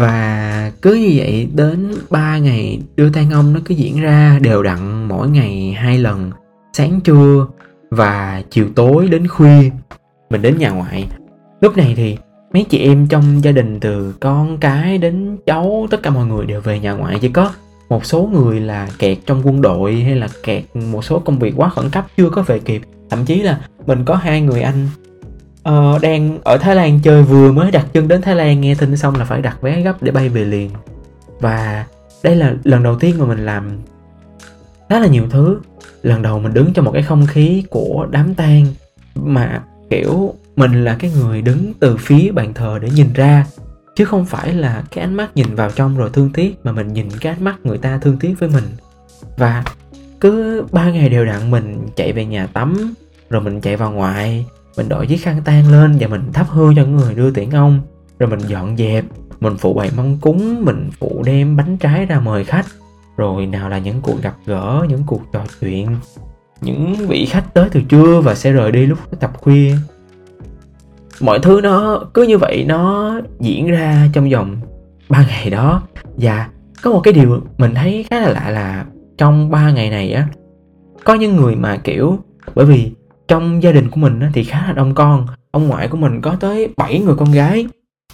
Và 0.00 0.72
cứ 0.82 0.94
như 0.94 1.12
vậy 1.14 1.48
đến 1.54 1.94
3 2.10 2.38
ngày 2.38 2.80
đưa 2.96 3.10
tang 3.10 3.30
ông 3.30 3.52
nó 3.52 3.60
cứ 3.64 3.74
diễn 3.74 4.00
ra 4.00 4.38
đều 4.42 4.62
đặn 4.62 5.08
mỗi 5.08 5.28
ngày 5.28 5.72
hai 5.72 5.98
lần, 5.98 6.30
sáng 6.72 7.00
trưa 7.00 7.46
và 7.90 8.42
chiều 8.50 8.66
tối 8.74 9.08
đến 9.08 9.28
khuya. 9.28 9.70
Mình 10.30 10.42
đến 10.42 10.58
nhà 10.58 10.70
ngoại. 10.70 11.08
Lúc 11.60 11.76
này 11.76 11.94
thì 11.96 12.16
mấy 12.52 12.64
chị 12.64 12.78
em 12.78 13.06
trong 13.06 13.44
gia 13.44 13.52
đình 13.52 13.80
từ 13.80 14.14
con 14.20 14.58
cái 14.58 14.98
đến 14.98 15.36
cháu, 15.46 15.86
tất 15.90 16.02
cả 16.02 16.10
mọi 16.10 16.26
người 16.26 16.46
đều 16.46 16.60
về 16.60 16.78
nhà 16.78 16.92
ngoại. 16.92 17.18
Chỉ 17.20 17.28
có 17.28 17.52
một 17.88 18.04
số 18.04 18.30
người 18.32 18.60
là 18.60 18.88
kẹt 18.98 19.18
trong 19.26 19.42
quân 19.44 19.62
đội 19.62 19.94
hay 19.94 20.16
là 20.16 20.28
kẹt 20.42 20.64
một 20.74 21.04
số 21.04 21.18
công 21.18 21.38
việc 21.38 21.54
quá 21.56 21.68
khẩn 21.68 21.90
cấp 21.90 22.06
chưa 22.16 22.30
có 22.30 22.42
về 22.42 22.58
kịp. 22.58 22.82
Thậm 23.10 23.24
chí 23.24 23.42
là 23.42 23.60
mình 23.86 24.04
có 24.04 24.14
hai 24.14 24.40
người 24.40 24.62
anh 24.62 24.88
Ờ, 25.62 25.98
đang 26.02 26.38
ở 26.44 26.58
Thái 26.58 26.76
Lan 26.76 27.00
chơi 27.02 27.22
vừa 27.22 27.52
mới 27.52 27.70
đặt 27.70 27.86
chân 27.92 28.08
đến 28.08 28.22
Thái 28.22 28.34
Lan 28.34 28.60
nghe 28.60 28.74
tin 28.74 28.96
xong 28.96 29.16
là 29.16 29.24
phải 29.24 29.42
đặt 29.42 29.62
vé 29.62 29.80
gấp 29.80 30.02
để 30.02 30.12
bay 30.12 30.28
về 30.28 30.44
liền. 30.44 30.70
Và 31.40 31.86
đây 32.22 32.36
là 32.36 32.54
lần 32.64 32.82
đầu 32.82 32.98
tiên 32.98 33.14
mà 33.18 33.26
mình 33.26 33.46
làm 33.46 33.78
khá 34.88 35.00
là 35.00 35.06
nhiều 35.06 35.26
thứ. 35.30 35.60
Lần 36.02 36.22
đầu 36.22 36.38
mình 36.38 36.54
đứng 36.54 36.72
trong 36.72 36.84
một 36.84 36.90
cái 36.92 37.02
không 37.02 37.26
khí 37.26 37.64
của 37.70 38.06
đám 38.10 38.34
tang 38.34 38.66
mà 39.14 39.62
kiểu 39.90 40.34
mình 40.56 40.84
là 40.84 40.96
cái 40.98 41.10
người 41.10 41.42
đứng 41.42 41.72
từ 41.80 41.96
phía 41.96 42.32
bàn 42.32 42.54
thờ 42.54 42.78
để 42.82 42.90
nhìn 42.90 43.12
ra 43.12 43.46
chứ 43.96 44.04
không 44.04 44.26
phải 44.26 44.54
là 44.54 44.84
cái 44.90 45.04
ánh 45.04 45.14
mắt 45.14 45.36
nhìn 45.36 45.54
vào 45.54 45.70
trong 45.70 45.96
rồi 45.96 46.10
thương 46.12 46.30
tiếc 46.34 46.54
mà 46.64 46.72
mình 46.72 46.92
nhìn 46.92 47.08
cái 47.20 47.32
ánh 47.32 47.44
mắt 47.44 47.56
người 47.64 47.78
ta 47.78 47.98
thương 47.98 48.16
tiếc 48.16 48.34
với 48.38 48.48
mình. 48.48 48.64
Và 49.36 49.64
cứ 50.20 50.64
ba 50.72 50.90
ngày 50.90 51.08
đều 51.08 51.24
đặn 51.24 51.50
mình 51.50 51.86
chạy 51.96 52.12
về 52.12 52.24
nhà 52.24 52.46
tắm 52.46 52.94
rồi 53.30 53.42
mình 53.42 53.60
chạy 53.60 53.76
vào 53.76 53.92
ngoại 53.92 54.46
mình 54.76 54.88
đội 54.88 55.06
chiếc 55.06 55.16
khăn 55.16 55.42
tang 55.44 55.72
lên 55.72 55.96
và 56.00 56.08
mình 56.08 56.32
thắp 56.32 56.46
hương 56.48 56.74
cho 56.76 56.84
người 56.84 57.14
đưa 57.14 57.30
tiễn 57.30 57.50
ông. 57.50 57.80
Rồi 58.18 58.30
mình 58.30 58.38
dọn 58.38 58.76
dẹp, 58.76 59.04
mình 59.40 59.56
phụ 59.56 59.74
bày 59.74 59.90
mâm 59.96 60.18
cúng, 60.18 60.64
mình 60.64 60.90
phụ 60.98 61.22
đem 61.26 61.56
bánh 61.56 61.76
trái 61.76 62.06
ra 62.06 62.20
mời 62.20 62.44
khách. 62.44 62.66
Rồi 63.16 63.46
nào 63.46 63.68
là 63.68 63.78
những 63.78 64.00
cuộc 64.00 64.22
gặp 64.22 64.36
gỡ, 64.46 64.86
những 64.88 65.02
cuộc 65.06 65.22
trò 65.32 65.44
chuyện, 65.60 65.96
những 66.60 66.94
vị 66.94 67.26
khách 67.26 67.54
tới 67.54 67.68
từ 67.72 67.80
trưa 67.88 68.20
và 68.20 68.34
sẽ 68.34 68.52
rời 68.52 68.72
đi 68.72 68.86
lúc 68.86 68.98
tập 69.20 69.32
khuya. 69.40 69.74
Mọi 71.20 71.38
thứ 71.38 71.60
nó 71.62 72.04
cứ 72.14 72.22
như 72.22 72.38
vậy, 72.38 72.64
nó 72.68 73.14
diễn 73.40 73.66
ra 73.66 74.08
trong 74.12 74.30
vòng 74.30 74.56
ba 75.08 75.26
ngày 75.28 75.50
đó. 75.50 75.82
Và 76.16 76.48
có 76.82 76.90
một 76.90 77.00
cái 77.04 77.14
điều 77.14 77.40
mình 77.58 77.74
thấy 77.74 78.06
khá 78.10 78.20
là 78.20 78.28
lạ 78.28 78.50
là 78.50 78.84
trong 79.18 79.50
ba 79.50 79.70
ngày 79.70 79.90
này 79.90 80.12
á, 80.12 80.28
có 81.04 81.14
những 81.14 81.36
người 81.36 81.56
mà 81.56 81.76
kiểu, 81.76 82.18
bởi 82.54 82.66
vì 82.66 82.92
trong 83.30 83.62
gia 83.62 83.72
đình 83.72 83.90
của 83.90 84.00
mình 84.00 84.20
thì 84.32 84.44
khá 84.44 84.64
là 84.66 84.72
đông 84.72 84.94
con. 84.94 85.26
Ông 85.50 85.68
ngoại 85.68 85.88
của 85.88 85.96
mình 85.96 86.20
có 86.20 86.36
tới 86.40 86.68
7 86.76 87.00
người 87.00 87.14
con 87.14 87.32
gái. 87.32 87.66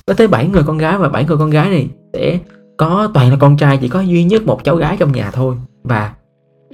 Có 0.07 0.15
tới 0.15 0.29
7 0.29 0.49
người 0.49 0.63
con 0.67 0.79
gái 0.79 0.99
và 0.99 1.09
7 1.09 1.25
người 1.25 1.37
con 1.37 1.51
gái 1.51 1.71
này 1.71 1.89
sẽ 2.13 2.39
có 2.77 3.11
toàn 3.15 3.31
là 3.31 3.37
con 3.41 3.57
trai 3.57 3.79
chỉ 3.81 3.89
có 3.89 4.01
duy 4.01 4.25
nhất 4.25 4.43
một 4.47 4.65
cháu 4.65 4.77
gái 4.77 4.97
trong 4.99 5.13
nhà 5.13 5.31
thôi. 5.31 5.57
Và 5.83 6.13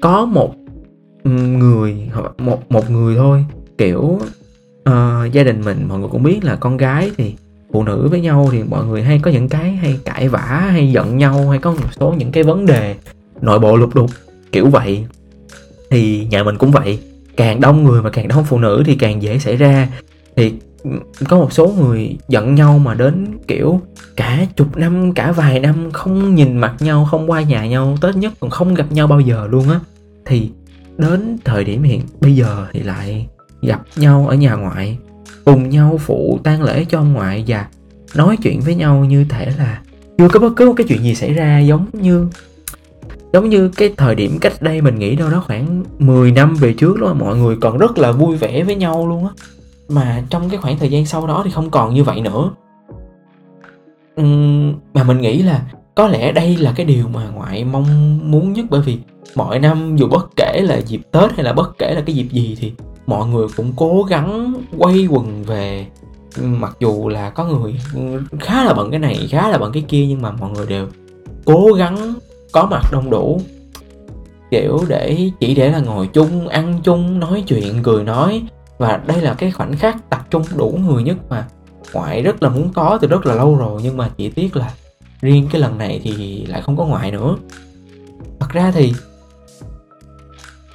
có 0.00 0.24
một 0.24 0.54
người 1.24 2.10
một 2.38 2.72
một 2.72 2.90
người 2.90 3.16
thôi. 3.16 3.44
Kiểu 3.78 4.00
uh, 4.88 5.32
gia 5.32 5.44
đình 5.44 5.62
mình 5.64 5.88
mọi 5.88 5.98
người 5.98 6.08
cũng 6.08 6.22
biết 6.22 6.44
là 6.44 6.56
con 6.56 6.76
gái 6.76 7.10
thì 7.16 7.34
phụ 7.72 7.84
nữ 7.84 8.08
với 8.10 8.20
nhau 8.20 8.48
thì 8.52 8.62
mọi 8.62 8.84
người 8.86 9.02
hay 9.02 9.20
có 9.22 9.30
những 9.30 9.48
cái 9.48 9.72
hay 9.72 9.98
cãi 10.04 10.28
vã 10.28 10.68
hay 10.70 10.92
giận 10.92 11.18
nhau 11.18 11.48
hay 11.48 11.58
có 11.58 11.70
một 11.70 11.88
số 12.00 12.14
những 12.18 12.32
cái 12.32 12.42
vấn 12.42 12.66
đề 12.66 12.94
nội 13.40 13.58
bộ 13.58 13.76
lục 13.76 13.94
đục 13.94 14.10
kiểu 14.52 14.68
vậy. 14.68 15.04
Thì 15.90 16.26
nhà 16.30 16.42
mình 16.42 16.58
cũng 16.58 16.70
vậy 16.70 16.98
càng 17.36 17.60
đông 17.60 17.84
người 17.84 18.02
mà 18.02 18.10
càng 18.10 18.28
đông 18.28 18.44
phụ 18.44 18.58
nữ 18.58 18.82
thì 18.86 18.94
càng 18.94 19.22
dễ 19.22 19.38
xảy 19.38 19.56
ra. 19.56 19.88
Thì 20.36 20.52
có 21.28 21.36
một 21.36 21.52
số 21.52 21.74
người 21.78 22.16
giận 22.28 22.54
nhau 22.54 22.78
mà 22.78 22.94
đến, 22.94 23.38
kiểu, 23.48 23.80
cả 24.16 24.46
chục 24.56 24.76
năm, 24.76 25.12
cả 25.14 25.32
vài 25.32 25.60
năm 25.60 25.90
không 25.92 26.34
nhìn 26.34 26.56
mặt 26.56 26.74
nhau, 26.80 27.08
không 27.10 27.30
qua 27.30 27.42
nhà 27.42 27.66
nhau, 27.66 27.96
tết 28.00 28.16
nhất 28.16 28.32
còn 28.40 28.50
không 28.50 28.74
gặp 28.74 28.92
nhau 28.92 29.06
bao 29.06 29.20
giờ 29.20 29.46
luôn 29.50 29.70
á. 29.70 29.80
Thì 30.26 30.50
đến 30.98 31.38
thời 31.44 31.64
điểm 31.64 31.82
hiện, 31.82 32.00
bây 32.20 32.36
giờ 32.36 32.66
thì 32.72 32.80
lại 32.80 33.26
gặp 33.62 33.82
nhau 33.96 34.26
ở 34.28 34.34
nhà 34.34 34.54
ngoại, 34.54 34.98
cùng 35.44 35.68
nhau 35.68 36.00
phụ 36.04 36.40
tang 36.44 36.62
lễ 36.62 36.84
cho 36.88 36.98
ông 36.98 37.12
ngoại 37.12 37.44
và 37.46 37.66
nói 38.14 38.36
chuyện 38.42 38.60
với 38.60 38.74
nhau 38.74 39.04
như 39.04 39.24
thể 39.28 39.52
là 39.58 39.80
chưa 40.18 40.28
có 40.28 40.40
bất 40.40 40.52
cứ 40.56 40.66
một 40.66 40.74
cái 40.76 40.86
chuyện 40.88 41.02
gì 41.02 41.14
xảy 41.14 41.32
ra 41.32 41.58
giống 41.58 41.86
như 41.92 42.28
giống 43.32 43.48
như 43.48 43.68
cái 43.68 43.94
thời 43.96 44.14
điểm 44.14 44.38
cách 44.40 44.52
đây 44.60 44.80
mình 44.80 44.98
nghĩ 44.98 45.16
đâu 45.16 45.30
đó 45.30 45.44
khoảng 45.46 45.84
10 45.98 46.32
năm 46.32 46.54
về 46.54 46.74
trước 46.78 47.00
đó 47.00 47.14
mọi 47.14 47.36
người 47.36 47.56
còn 47.60 47.78
rất 47.78 47.98
là 47.98 48.12
vui 48.12 48.36
vẻ 48.36 48.62
với 48.62 48.74
nhau 48.74 49.06
luôn 49.08 49.26
á. 49.26 49.32
Mà 49.88 50.22
trong 50.30 50.50
cái 50.50 50.58
khoảng 50.58 50.78
thời 50.78 50.88
gian 50.88 51.06
sau 51.06 51.26
đó 51.26 51.42
thì 51.44 51.50
không 51.50 51.70
còn 51.70 51.94
như 51.94 52.04
vậy 52.04 52.20
nữa. 52.20 52.50
Uhm, 54.20 54.74
mà 54.94 55.04
mình 55.04 55.20
nghĩ 55.20 55.42
là 55.42 55.62
có 55.94 56.08
lẽ 56.08 56.32
đây 56.32 56.56
là 56.56 56.72
cái 56.76 56.86
điều 56.86 57.08
mà 57.08 57.28
ngoại 57.34 57.64
mong 57.64 58.18
muốn 58.30 58.52
nhất 58.52 58.66
bởi 58.70 58.80
vì 58.80 58.98
mọi 59.34 59.58
năm 59.58 59.96
dù 59.96 60.08
bất 60.08 60.30
kể 60.36 60.60
là 60.64 60.76
dịp 60.76 61.00
tết 61.12 61.32
hay 61.32 61.44
là 61.44 61.52
bất 61.52 61.78
kể 61.78 61.94
là 61.94 62.02
cái 62.06 62.14
dịp 62.14 62.26
gì 62.30 62.56
thì 62.60 62.72
mọi 63.06 63.28
người 63.28 63.46
cũng 63.56 63.72
cố 63.76 64.02
gắng 64.02 64.54
quay 64.78 65.06
quần 65.10 65.44
về. 65.44 65.86
Mặc 66.42 66.76
dù 66.80 67.08
là 67.08 67.30
có 67.30 67.44
người 67.44 67.74
khá 68.40 68.64
là 68.64 68.74
bận 68.74 68.90
cái 68.90 69.00
này 69.00 69.28
khá 69.30 69.48
là 69.48 69.58
bận 69.58 69.72
cái 69.72 69.84
kia 69.88 70.06
nhưng 70.08 70.22
mà 70.22 70.32
mọi 70.32 70.50
người 70.50 70.66
đều 70.66 70.86
cố 71.44 71.72
gắng 71.72 72.14
có 72.52 72.66
mặt 72.70 72.92
đông 72.92 73.10
đủ. 73.10 73.40
Kiểu 74.50 74.84
để 74.88 75.30
chỉ 75.40 75.54
để 75.54 75.70
là 75.70 75.78
ngồi 75.78 76.06
chung 76.06 76.48
ăn 76.48 76.80
chung 76.84 77.20
nói 77.20 77.44
chuyện 77.46 77.82
cười 77.82 78.04
nói. 78.04 78.42
Và 78.78 79.00
đây 79.06 79.20
là 79.20 79.34
cái 79.34 79.50
khoảnh 79.50 79.76
khắc 79.76 80.10
tập 80.10 80.26
trung 80.30 80.42
đủ 80.56 80.78
người 80.86 81.02
nhất 81.02 81.16
mà 81.28 81.46
ngoại 81.92 82.22
rất 82.22 82.42
là 82.42 82.48
muốn 82.48 82.72
có 82.72 82.98
từ 83.00 83.08
rất 83.08 83.26
là 83.26 83.34
lâu 83.34 83.56
rồi 83.56 83.80
nhưng 83.84 83.96
mà 83.96 84.10
chỉ 84.16 84.28
tiếc 84.28 84.56
là 84.56 84.74
riêng 85.20 85.48
cái 85.52 85.60
lần 85.60 85.78
này 85.78 86.00
thì 86.04 86.46
lại 86.46 86.62
không 86.62 86.76
có 86.76 86.84
ngoại 86.84 87.10
nữa. 87.10 87.36
Thật 88.40 88.48
ra 88.52 88.70
thì 88.74 88.92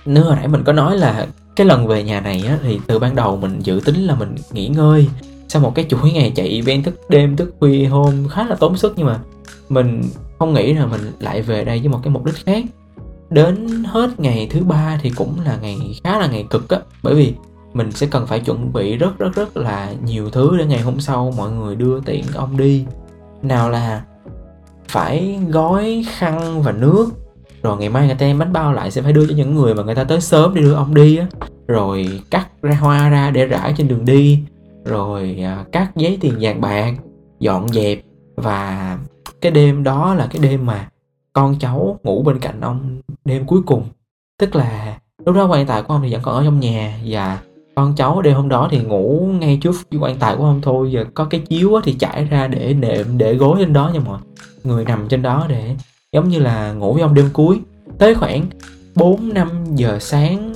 nếu 0.06 0.24
hồi 0.24 0.36
nãy 0.36 0.48
mình 0.48 0.64
có 0.64 0.74
nói 0.74 0.98
là 0.98 1.28
cái 1.56 1.68
lần 1.68 1.88
về 1.88 2.04
nhà 2.04 2.22
này 2.22 2.44
á, 2.48 2.58
thì 2.64 2.80
từ 2.88 3.00
ban 3.00 3.16
đầu 3.16 3.38
mình 3.38 3.60
dự 3.60 3.82
tính 3.86 4.06
là 4.06 4.16
mình 4.16 4.36
nghỉ 4.52 4.68
ngơi. 4.68 5.08
Sau 5.48 5.62
một 5.62 5.76
cái 5.76 5.86
chuỗi 5.90 6.12
ngày 6.12 6.32
chạy 6.36 6.50
event 6.50 6.84
thức 6.84 7.10
đêm 7.10 7.36
thức 7.36 7.54
khuya 7.60 7.86
hôm 7.86 8.28
khá 8.30 8.44
là 8.48 8.56
tốn 8.56 8.78
sức 8.78 8.94
nhưng 8.98 9.08
mà 9.08 9.20
mình 9.70 10.04
không 10.40 10.54
nghĩ 10.54 10.74
là 10.74 10.86
mình 10.86 11.02
lại 11.20 11.42
về 11.42 11.64
đây 11.64 11.80
với 11.80 11.90
một 11.90 12.00
cái 12.04 12.14
mục 12.14 12.26
đích 12.26 12.36
khác. 12.36 12.66
Đến 13.30 13.84
hết 13.84 14.20
ngày 14.20 14.48
thứ 14.50 14.64
ba 14.64 15.00
thì 15.02 15.10
cũng 15.10 15.40
là 15.46 15.58
ngày 15.62 15.78
khá 16.04 16.20
là 16.20 16.28
ngày 16.28 16.46
cực 16.50 16.70
á. 16.70 16.78
Bởi 17.04 17.16
vì 17.16 17.34
mình 17.74 17.92
sẽ 17.92 18.08
cần 18.08 18.28
phải 18.28 18.40
chuẩn 18.40 18.74
bị 18.74 18.98
rất 18.98 19.20
rất 19.20 19.36
rất 19.36 19.58
là 19.58 19.94
nhiều 20.06 20.30
thứ 20.30 20.58
để 20.58 20.66
ngày 20.66 20.82
hôm 20.82 21.00
sau 21.00 21.34
mọi 21.38 21.52
người 21.52 21.76
đưa 21.76 22.00
tiện 22.00 22.24
ông 22.36 22.58
đi. 22.58 22.86
Nào 23.42 23.70
là 23.70 24.04
phải 24.88 25.40
gói 25.50 26.06
khăn 26.10 26.62
và 26.62 26.72
nước, 26.72 27.10
rồi 27.64 27.78
ngày 27.78 27.90
mai 27.90 28.06
người 28.08 28.16
ta 28.16 28.26
đem 28.26 28.40
bánh 28.40 28.54
bao 28.54 28.74
lại 28.74 28.92
sẽ 28.92 29.02
phải 29.02 29.14
đưa 29.14 29.28
cho 29.28 29.36
những 29.36 29.56
người 29.56 29.74
mà 29.74 29.84
người 29.84 29.96
ta 29.96 30.04
tới 30.04 30.22
sớm 30.22 30.54
để 30.56 30.62
đưa 30.62 30.74
ông 30.74 30.94
đi 30.94 31.18
á. 31.18 31.28
Rồi 31.68 32.22
cắt 32.32 32.48
ra 32.62 32.76
hoa 32.76 33.10
ra 33.10 33.32
để 33.32 33.46
rải 33.46 33.74
trên 33.78 33.88
đường 33.88 34.06
đi. 34.06 34.40
Rồi 34.86 35.40
à, 35.44 35.66
cắt 35.72 35.92
giấy 35.96 36.18
tiền 36.22 36.34
vàng 36.40 36.62
bạc, 36.62 36.94
dọn 37.40 37.70
dẹp 37.70 38.00
và 38.36 38.87
cái 39.42 39.52
đêm 39.52 39.84
đó 39.84 40.14
là 40.14 40.28
cái 40.32 40.42
đêm 40.42 40.66
mà 40.66 40.90
con 41.34 41.56
cháu 41.60 42.00
ngủ 42.04 42.24
bên 42.24 42.40
cạnh 42.40 42.62
ông 42.62 43.02
đêm 43.26 43.46
cuối 43.46 43.62
cùng. 43.66 43.84
Tức 44.40 44.56
là 44.56 45.00
lúc 45.26 45.36
đó 45.36 45.46
quan 45.46 45.68
tài 45.68 45.82
của 45.82 45.94
ông 45.94 46.02
thì 46.04 46.14
vẫn 46.14 46.22
còn 46.24 46.36
ở 46.36 46.44
trong 46.44 46.60
nhà 46.60 47.00
và 47.06 47.40
con 47.76 47.94
cháu 47.96 48.22
đêm 48.22 48.36
hôm 48.36 48.50
đó 48.50 48.68
thì 48.72 48.80
ngủ 48.80 49.30
ngay 49.40 49.60
trước 49.62 49.76
quan 50.00 50.16
tài 50.20 50.36
của 50.36 50.44
ông 50.44 50.62
thôi. 50.62 50.92
Giờ 50.92 51.06
có 51.14 51.26
cái 51.26 51.40
chiếu 51.40 51.82
thì 51.84 51.94
trải 51.94 52.26
ra 52.26 52.48
để 52.48 52.74
nệm 52.74 53.18
để 53.18 53.34
gối 53.34 53.58
trên 53.60 53.74
đó 53.74 53.92
nha 53.94 54.00
mọi 54.06 54.20
người 54.64 54.86
nằm 54.86 55.08
trên 55.08 55.22
đó 55.22 55.46
để 55.50 55.76
giống 56.12 56.30
như 56.30 56.40
là 56.40 56.74
ngủ 56.74 56.94
với 56.94 57.02
ông 57.02 57.14
đêm 57.14 57.30
cuối. 57.34 57.60
Tới 57.98 58.16
khoảng 58.16 58.46
4 58.96 59.34
5 59.34 59.50
giờ 59.76 59.98
sáng 60.02 60.54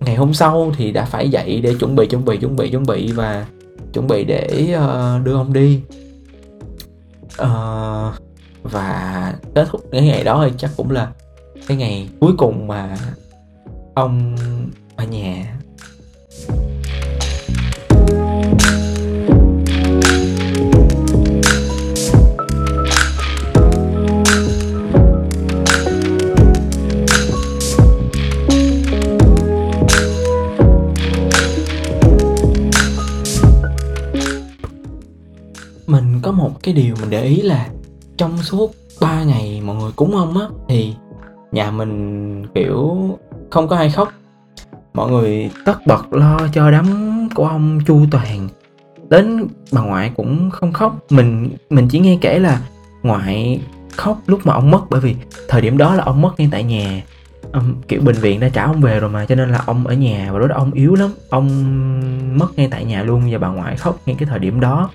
ngày 0.00 0.16
hôm 0.16 0.34
sau 0.34 0.72
thì 0.76 0.92
đã 0.92 1.04
phải 1.04 1.28
dậy 1.28 1.60
để 1.60 1.74
chuẩn 1.74 1.96
bị 1.96 2.06
chuẩn 2.06 2.24
bị 2.24 2.36
chuẩn 2.36 2.56
bị 2.56 2.70
chuẩn 2.70 2.86
bị 2.86 3.12
và 3.12 3.46
chuẩn 3.92 4.06
bị 4.06 4.24
để 4.24 4.76
uh, 4.76 5.24
đưa 5.24 5.34
ông 5.34 5.52
đi 5.52 5.80
uh, 7.42 8.14
và 8.62 9.34
kết 9.54 9.66
thúc 9.70 9.80
cái 9.92 10.02
ngày 10.02 10.24
đó 10.24 10.46
thì 10.46 10.52
chắc 10.58 10.70
cũng 10.76 10.90
là 10.90 11.12
cái 11.66 11.76
ngày 11.76 12.08
cuối 12.20 12.32
cùng 12.38 12.68
mà 12.68 12.96
ông 13.94 14.36
ở 14.96 15.04
nhà 15.04 15.59
cái 36.62 36.74
điều 36.74 36.94
mình 37.00 37.10
để 37.10 37.22
ý 37.22 37.42
là 37.42 37.68
trong 38.16 38.38
suốt 38.38 38.70
3 39.00 39.24
ngày 39.24 39.62
mọi 39.64 39.76
người 39.76 39.92
cúng 39.96 40.16
ông 40.16 40.38
á 40.38 40.46
thì 40.68 40.94
nhà 41.52 41.70
mình 41.70 42.46
kiểu 42.54 43.08
không 43.50 43.68
có 43.68 43.76
ai 43.76 43.90
khóc. 43.90 44.12
Mọi 44.94 45.10
người 45.10 45.50
tất 45.64 45.86
bật 45.86 46.12
lo 46.12 46.38
cho 46.52 46.70
đám 46.70 47.28
của 47.34 47.46
ông 47.46 47.80
chu 47.86 48.00
toàn. 48.10 48.48
Đến 49.08 49.46
bà 49.72 49.80
ngoại 49.80 50.12
cũng 50.16 50.50
không 50.50 50.72
khóc. 50.72 50.98
Mình 51.10 51.50
mình 51.70 51.88
chỉ 51.88 51.98
nghe 51.98 52.18
kể 52.20 52.38
là 52.38 52.60
ngoại 53.02 53.60
khóc 53.96 54.18
lúc 54.26 54.40
mà 54.44 54.54
ông 54.54 54.70
mất 54.70 54.80
bởi 54.90 55.00
vì 55.00 55.16
thời 55.48 55.60
điểm 55.60 55.78
đó 55.78 55.94
là 55.94 56.04
ông 56.04 56.22
mất 56.22 56.30
ngay 56.38 56.48
tại 56.52 56.64
nhà. 56.64 57.02
Um, 57.52 57.74
kiểu 57.88 58.00
bệnh 58.00 58.16
viện 58.16 58.40
đã 58.40 58.48
trả 58.48 58.64
ông 58.64 58.80
về 58.80 59.00
rồi 59.00 59.10
mà 59.10 59.26
cho 59.26 59.34
nên 59.34 59.50
là 59.50 59.62
ông 59.66 59.86
ở 59.86 59.94
nhà 59.94 60.32
và 60.32 60.38
lúc 60.38 60.48
đó 60.48 60.56
ông 60.56 60.72
yếu 60.72 60.94
lắm. 60.94 61.10
Ông 61.30 61.48
mất 62.38 62.46
ngay 62.56 62.68
tại 62.70 62.84
nhà 62.84 63.02
luôn 63.02 63.22
và 63.30 63.38
bà 63.38 63.48
ngoại 63.48 63.76
khóc 63.76 64.00
ngay 64.06 64.16
cái 64.18 64.28
thời 64.28 64.38
điểm 64.38 64.60
đó. 64.60 64.90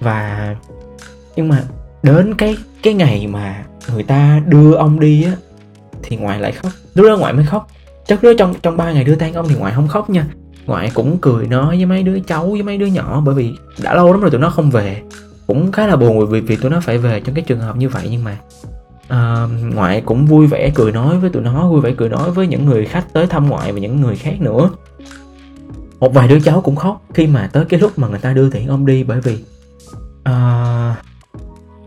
Và 0.00 0.54
nhưng 1.38 1.48
mà 1.48 1.62
đến 2.02 2.34
cái 2.34 2.56
cái 2.82 2.94
ngày 2.94 3.26
mà 3.26 3.64
người 3.92 4.02
ta 4.02 4.42
đưa 4.46 4.74
ông 4.74 5.00
đi 5.00 5.24
á 5.24 5.32
thì 6.02 6.16
ngoại 6.16 6.40
lại 6.40 6.52
khóc. 6.52 6.72
Lúc 6.94 7.06
đó 7.06 7.16
ngoại 7.16 7.32
mới 7.32 7.46
khóc. 7.46 7.68
Chắc 8.06 8.22
đó 8.22 8.30
trong 8.38 8.54
trong 8.62 8.76
ba 8.76 8.92
ngày 8.92 9.04
đưa 9.04 9.14
tang 9.14 9.32
ông 9.32 9.48
thì 9.48 9.54
ngoại 9.54 9.72
không 9.74 9.88
khóc 9.88 10.10
nha. 10.10 10.26
Ngoại 10.66 10.90
cũng 10.94 11.18
cười 11.20 11.46
nói 11.46 11.76
với 11.76 11.86
mấy 11.86 12.02
đứa 12.02 12.18
cháu 12.20 12.46
với 12.50 12.62
mấy 12.62 12.78
đứa 12.78 12.86
nhỏ 12.86 13.22
bởi 13.24 13.34
vì 13.34 13.54
đã 13.82 13.94
lâu 13.94 14.12
lắm 14.12 14.20
rồi 14.20 14.30
tụi 14.30 14.40
nó 14.40 14.50
không 14.50 14.70
về. 14.70 15.02
Cũng 15.46 15.72
khá 15.72 15.86
là 15.86 15.96
buồn 15.96 16.26
vì 16.26 16.40
vì 16.40 16.56
tụi 16.56 16.70
nó 16.70 16.80
phải 16.80 16.98
về 16.98 17.20
trong 17.20 17.34
cái 17.34 17.44
trường 17.46 17.60
hợp 17.60 17.76
như 17.76 17.88
vậy 17.88 18.08
nhưng 18.10 18.24
mà 18.24 18.38
uh, 19.04 19.74
ngoại 19.74 20.00
cũng 20.00 20.26
vui 20.26 20.46
vẻ 20.46 20.70
cười 20.74 20.92
nói 20.92 21.18
với 21.18 21.30
tụi 21.30 21.42
nó 21.42 21.68
vui 21.68 21.80
vẻ 21.80 21.94
cười 21.96 22.08
nói 22.08 22.30
với 22.30 22.46
những 22.46 22.66
người 22.66 22.84
khách 22.84 23.12
tới 23.12 23.26
thăm 23.26 23.48
ngoại 23.48 23.72
và 23.72 23.78
những 23.78 24.00
người 24.00 24.16
khác 24.16 24.40
nữa. 24.40 24.70
Một 26.00 26.14
vài 26.14 26.28
đứa 26.28 26.40
cháu 26.40 26.60
cũng 26.60 26.76
khóc 26.76 27.02
khi 27.14 27.26
mà 27.26 27.50
tới 27.52 27.64
cái 27.64 27.80
lúc 27.80 27.98
mà 27.98 28.08
người 28.08 28.18
ta 28.18 28.32
đưa 28.32 28.50
tiễn 28.50 28.66
ông 28.66 28.86
đi 28.86 29.04
bởi 29.04 29.20
vì 29.20 29.38
uh, 30.28 30.96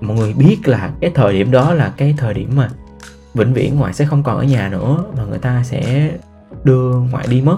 mọi 0.01 0.17
người 0.17 0.33
biết 0.33 0.57
là 0.65 0.91
cái 1.01 1.11
thời 1.15 1.33
điểm 1.33 1.51
đó 1.51 1.73
là 1.73 1.93
cái 1.97 2.15
thời 2.17 2.33
điểm 2.33 2.49
mà 2.55 2.69
vĩnh 3.33 3.53
viễn 3.53 3.75
ngoại 3.75 3.93
sẽ 3.93 4.05
không 4.05 4.23
còn 4.23 4.37
ở 4.37 4.43
nhà 4.43 4.69
nữa 4.69 5.03
mà 5.17 5.23
người 5.23 5.39
ta 5.39 5.63
sẽ 5.63 6.11
đưa 6.63 6.91
ngoại 7.11 7.27
đi 7.29 7.41
mất. 7.41 7.57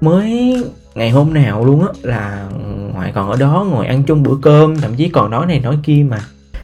Mới 0.00 0.56
ngày 0.94 1.10
hôm 1.10 1.34
nào 1.34 1.64
luôn 1.64 1.80
á 1.80 1.88
là 2.02 2.48
ngoại 2.92 3.12
còn 3.14 3.30
ở 3.30 3.36
đó 3.36 3.66
ngồi 3.70 3.86
ăn 3.86 4.02
chung 4.02 4.22
bữa 4.22 4.36
cơm, 4.42 4.76
thậm 4.76 4.94
chí 4.94 5.08
còn 5.08 5.30
nói 5.30 5.46
này 5.46 5.60
nói 5.60 5.78
kia 5.82 6.06
mà 6.10 6.18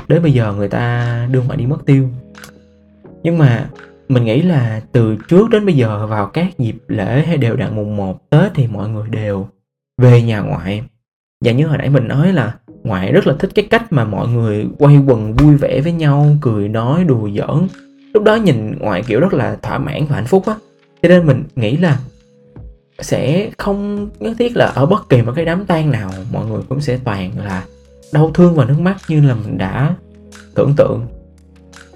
đến 0.08 0.22
bây 0.22 0.32
giờ 0.32 0.52
người 0.52 0.68
ta 0.68 1.28
đưa 1.30 1.42
ngoại 1.42 1.58
đi 1.58 1.66
mất 1.66 1.86
tiêu. 1.86 2.08
Nhưng 3.22 3.38
mà 3.38 3.68
mình 4.08 4.24
nghĩ 4.24 4.42
là 4.42 4.80
từ 4.92 5.16
trước 5.28 5.50
đến 5.50 5.66
bây 5.66 5.76
giờ 5.76 6.06
vào 6.06 6.26
các 6.26 6.58
dịp 6.58 6.76
lễ 6.88 7.24
hay 7.26 7.36
đều 7.36 7.56
đặn 7.56 7.76
mùng 7.76 7.96
1 7.96 8.30
Tết 8.30 8.52
thì 8.54 8.66
mọi 8.66 8.88
người 8.88 9.08
đều 9.08 9.48
về 10.02 10.22
nhà 10.22 10.40
ngoại. 10.40 10.82
Và 11.44 11.52
như 11.52 11.66
hồi 11.66 11.78
nãy 11.78 11.90
mình 11.90 12.08
nói 12.08 12.32
là 12.32 12.54
ngoại 12.84 13.12
rất 13.12 13.26
là 13.26 13.34
thích 13.38 13.50
cái 13.54 13.66
cách 13.70 13.92
mà 13.92 14.04
mọi 14.04 14.28
người 14.28 14.66
quay 14.78 14.96
quần 15.06 15.34
vui 15.36 15.56
vẻ 15.56 15.80
với 15.80 15.92
nhau, 15.92 16.36
cười, 16.40 16.68
nói, 16.68 17.04
đùa 17.04 17.28
giỡn. 17.36 17.68
Lúc 18.14 18.22
đó 18.22 18.34
nhìn 18.34 18.78
ngoại 18.78 19.02
kiểu 19.06 19.20
rất 19.20 19.34
là 19.34 19.56
thỏa 19.62 19.78
mãn 19.78 20.06
và 20.08 20.16
hạnh 20.16 20.26
phúc 20.26 20.46
á. 20.46 20.54
Cho 21.02 21.08
nên 21.08 21.26
mình 21.26 21.44
nghĩ 21.56 21.76
là 21.76 21.98
sẽ 23.00 23.50
không 23.58 24.08
nhất 24.20 24.36
thiết 24.38 24.56
là 24.56 24.66
ở 24.66 24.86
bất 24.86 25.08
kỳ 25.08 25.22
một 25.22 25.32
cái 25.36 25.44
đám 25.44 25.66
tang 25.66 25.90
nào, 25.90 26.10
mọi 26.32 26.46
người 26.46 26.60
cũng 26.68 26.80
sẽ 26.80 26.98
toàn 27.04 27.30
là 27.44 27.64
đau 28.12 28.30
thương 28.34 28.54
và 28.54 28.64
nước 28.64 28.80
mắt 28.80 28.96
như 29.08 29.20
là 29.20 29.34
mình 29.34 29.58
đã 29.58 29.94
tưởng 30.54 30.74
tượng. 30.76 31.06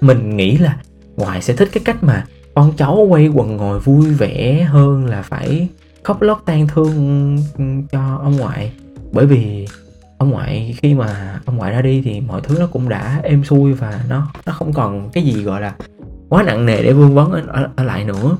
Mình 0.01 0.37
nghĩ 0.37 0.57
là 0.57 0.77
ngoại 1.15 1.41
sẽ 1.41 1.55
thích 1.55 1.69
cái 1.71 1.83
cách 1.85 2.03
mà 2.03 2.25
con 2.55 2.73
cháu 2.77 2.95
quay 3.09 3.27
quần 3.27 3.57
ngồi 3.57 3.79
vui 3.79 4.05
vẻ 4.05 4.67
hơn 4.69 5.05
là 5.05 5.21
phải 5.21 5.67
khóc 6.03 6.21
lóc 6.21 6.43
tang 6.45 6.67
thương 6.67 7.37
cho 7.91 8.19
ông 8.23 8.37
ngoại. 8.37 8.71
Bởi 9.11 9.25
vì 9.25 9.67
ông 10.19 10.29
ngoại 10.29 10.75
khi 10.77 10.93
mà 10.93 11.39
ông 11.45 11.57
ngoại 11.57 11.71
ra 11.71 11.81
đi 11.81 12.01
thì 12.01 12.21
mọi 12.21 12.41
thứ 12.41 12.55
nó 12.59 12.67
cũng 12.67 12.89
đã 12.89 13.19
êm 13.23 13.43
xuôi 13.43 13.73
và 13.73 14.03
nó 14.09 14.27
nó 14.45 14.53
không 14.53 14.73
còn 14.73 15.09
cái 15.13 15.23
gì 15.23 15.43
gọi 15.43 15.61
là 15.61 15.75
quá 16.29 16.43
nặng 16.43 16.65
nề 16.65 16.83
để 16.83 16.93
vương 16.93 17.15
vấn 17.15 17.31
ở, 17.31 17.43
ở, 17.47 17.69
ở 17.75 17.83
lại 17.83 18.03
nữa. 18.03 18.37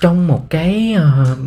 Trong 0.00 0.28
một 0.28 0.50
cái 0.50 0.96
uh, 0.96 1.38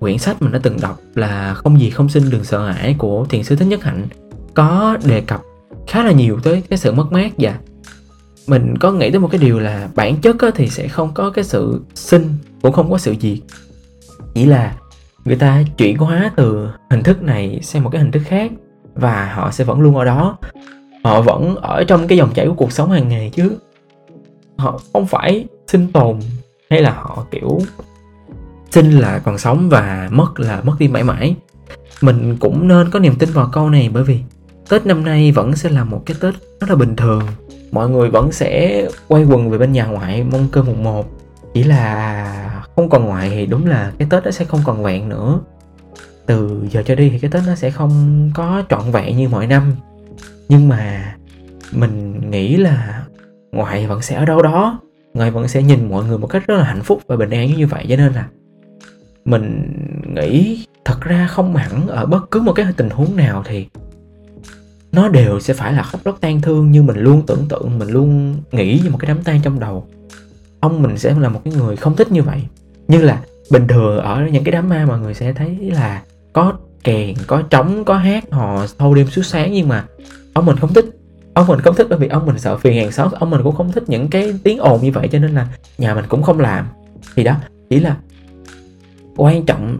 quyển 0.00 0.18
sách 0.18 0.42
mình 0.42 0.52
đã 0.52 0.60
từng 0.62 0.80
đọc 0.80 1.00
là 1.14 1.54
không 1.54 1.80
gì 1.80 1.90
không 1.90 2.08
sinh 2.08 2.30
đừng 2.30 2.44
sợ 2.44 2.68
hãi 2.68 2.94
của 2.98 3.24
thiền 3.24 3.44
sư 3.44 3.56
thích 3.56 3.64
nhất 3.64 3.84
hạnh 3.84 4.06
có 4.54 4.96
đề 5.04 5.20
cập 5.20 5.42
khá 5.86 6.04
là 6.04 6.12
nhiều 6.12 6.40
tới 6.42 6.62
cái 6.70 6.78
sự 6.78 6.92
mất 6.92 7.12
mát. 7.12 7.32
Và 7.38 7.58
mình 8.46 8.78
có 8.78 8.92
nghĩ 8.92 9.10
tới 9.10 9.20
một 9.20 9.28
cái 9.30 9.40
điều 9.40 9.58
là 9.58 9.88
bản 9.94 10.16
chất 10.16 10.36
thì 10.54 10.68
sẽ 10.68 10.88
không 10.88 11.14
có 11.14 11.30
cái 11.30 11.44
sự 11.44 11.80
sinh 11.94 12.34
cũng 12.62 12.72
không 12.72 12.90
có 12.90 12.98
sự 12.98 13.14
diệt. 13.20 13.38
Chỉ 14.34 14.46
là 14.46 14.74
người 15.30 15.38
ta 15.38 15.62
chuyển 15.76 15.98
hóa 15.98 16.32
từ 16.36 16.68
hình 16.90 17.02
thức 17.02 17.22
này 17.22 17.60
sang 17.62 17.84
một 17.84 17.90
cái 17.90 18.02
hình 18.02 18.10
thức 18.10 18.22
khác 18.24 18.52
và 18.94 19.32
họ 19.34 19.50
sẽ 19.50 19.64
vẫn 19.64 19.80
luôn 19.80 19.96
ở 19.96 20.04
đó. 20.04 20.38
Họ 21.04 21.22
vẫn 21.22 21.56
ở 21.56 21.84
trong 21.84 22.08
cái 22.08 22.18
dòng 22.18 22.30
chảy 22.34 22.46
của 22.46 22.54
cuộc 22.54 22.72
sống 22.72 22.90
hàng 22.90 23.08
ngày 23.08 23.30
chứ. 23.34 23.56
Họ 24.56 24.80
không 24.92 25.06
phải 25.06 25.46
sinh 25.66 25.92
tồn 25.92 26.18
hay 26.70 26.82
là 26.82 26.90
họ, 26.90 27.26
kiểu, 27.30 27.60
sinh 28.70 28.90
là 28.90 29.18
còn 29.18 29.38
sống 29.38 29.68
và 29.68 30.08
mất 30.12 30.40
là 30.40 30.60
mất 30.64 30.72
đi 30.78 30.88
mãi 30.88 31.02
mãi. 31.02 31.36
Mình 32.00 32.36
cũng 32.40 32.68
nên 32.68 32.90
có 32.90 32.98
niềm 32.98 33.14
tin 33.18 33.28
vào 33.32 33.48
câu 33.52 33.70
này 33.70 33.90
bởi 33.92 34.02
vì 34.02 34.20
tết 34.68 34.86
năm 34.86 35.04
nay 35.04 35.32
vẫn 35.32 35.56
sẽ 35.56 35.68
là 35.68 35.84
một 35.84 36.02
cái 36.06 36.16
tết 36.20 36.34
rất 36.60 36.70
là 36.70 36.76
bình 36.76 36.96
thường. 36.96 37.22
Mọi 37.72 37.90
người 37.90 38.10
vẫn 38.10 38.32
sẽ 38.32 38.84
quay 39.08 39.24
quần 39.24 39.50
về 39.50 39.58
bên 39.58 39.72
nhà 39.72 39.86
ngoại, 39.86 40.24
mong 40.32 40.48
cơm 40.52 40.66
mùng 40.66 40.84
một 40.84 41.19
chỉ 41.54 41.62
là 41.62 42.64
không 42.76 42.88
còn 42.88 43.04
ngoại 43.04 43.30
thì 43.30 43.46
đúng 43.46 43.66
là 43.66 43.92
cái 43.98 44.08
tết 44.10 44.24
nó 44.24 44.30
sẽ 44.30 44.44
không 44.44 44.60
còn 44.64 44.82
vẹn 44.82 45.08
nữa. 45.08 45.40
Từ 46.26 46.66
giờ 46.70 46.82
cho 46.86 46.94
đi 46.94 47.10
thì 47.10 47.18
cái 47.18 47.30
tết 47.30 47.42
nó 47.46 47.54
sẽ 47.54 47.70
không 47.70 48.30
có 48.34 48.62
trọn 48.68 48.90
vẹn 48.90 49.16
như 49.16 49.28
mọi 49.28 49.46
năm. 49.46 49.72
Nhưng 50.48 50.68
mà 50.68 51.14
mình 51.72 52.20
nghĩ 52.30 52.56
là 52.56 53.04
ngoại 53.52 53.86
vẫn 53.86 54.02
sẽ 54.02 54.16
ở 54.16 54.24
đâu 54.24 54.42
đó. 54.42 54.80
Ngoại 55.14 55.30
vẫn 55.30 55.48
sẽ 55.48 55.62
nhìn 55.62 55.88
mọi 55.88 56.04
người 56.04 56.18
một 56.18 56.26
cách 56.26 56.46
rất 56.46 56.54
là 56.54 56.64
hạnh 56.64 56.82
phúc 56.82 57.02
và 57.06 57.16
bình 57.16 57.30
an 57.30 57.48
như 57.56 57.66
vậy. 57.66 57.86
Cho 57.88 57.96
nên 57.96 58.12
là 58.12 58.26
mình 59.24 59.72
nghĩ 60.14 60.66
thật 60.84 61.00
ra 61.00 61.26
không 61.26 61.56
hẳn 61.56 61.88
ở 61.88 62.06
bất 62.06 62.30
cứ 62.30 62.40
một 62.40 62.52
cái 62.52 62.66
tình 62.76 62.90
huống 62.90 63.16
nào 63.16 63.42
thì 63.46 63.66
nó 64.92 65.08
đều 65.08 65.40
sẽ 65.40 65.54
phải 65.54 65.72
là 65.72 65.82
khóc 65.82 66.00
lóc 66.04 66.18
tan 66.20 66.40
thương 66.40 66.70
như 66.70 66.82
mình 66.82 66.98
luôn 66.98 67.22
tưởng 67.26 67.46
tượng, 67.48 67.78
mình 67.78 67.88
luôn 67.88 68.36
nghĩ 68.52 68.80
như 68.84 68.90
một 68.90 68.98
cái 69.00 69.08
đám 69.08 69.22
tang 69.22 69.40
trong 69.42 69.60
đầu 69.60 69.86
ông 70.60 70.82
mình 70.82 70.98
sẽ 70.98 71.14
là 71.18 71.28
một 71.28 71.40
cái 71.44 71.54
người 71.54 71.76
không 71.76 71.96
thích 71.96 72.12
như 72.12 72.22
vậy. 72.22 72.42
Như 72.88 73.02
là 73.02 73.20
bình 73.50 73.68
thường 73.68 73.98
ở 73.98 74.28
những 74.32 74.44
cái 74.44 74.52
đám 74.52 74.68
ma 74.68 74.84
mọi 74.88 75.00
người 75.00 75.14
sẽ 75.14 75.32
thấy 75.32 75.70
là 75.72 76.02
có 76.32 76.52
kèn, 76.84 77.14
có 77.26 77.42
trống, 77.42 77.84
có 77.84 77.94
hát, 77.96 78.24
họ 78.30 78.66
thâu 78.78 78.94
đêm 78.94 79.06
suốt 79.06 79.22
sáng 79.22 79.52
nhưng 79.52 79.68
mà 79.68 79.84
ông 80.32 80.46
mình 80.46 80.56
không 80.56 80.74
thích. 80.74 80.86
Ông 81.34 81.46
mình 81.46 81.60
không 81.60 81.74
thích 81.74 81.86
bởi 81.90 81.98
vì 81.98 82.08
ông 82.08 82.26
mình 82.26 82.38
sợ 82.38 82.56
phiền 82.56 82.76
hàng 82.76 82.92
xóm, 82.92 83.08
ông 83.12 83.30
mình 83.30 83.40
cũng 83.42 83.56
không 83.56 83.72
thích 83.72 83.84
những 83.86 84.08
cái 84.08 84.34
tiếng 84.42 84.58
ồn 84.58 84.82
như 84.82 84.92
vậy 84.92 85.08
cho 85.12 85.18
nên 85.18 85.34
là 85.34 85.46
nhà 85.78 85.94
mình 85.94 86.04
cũng 86.08 86.22
không 86.22 86.40
làm. 86.40 86.66
Thì 87.16 87.24
đó, 87.24 87.36
chỉ 87.70 87.80
là 87.80 87.96
quan 89.16 89.46
trọng 89.46 89.78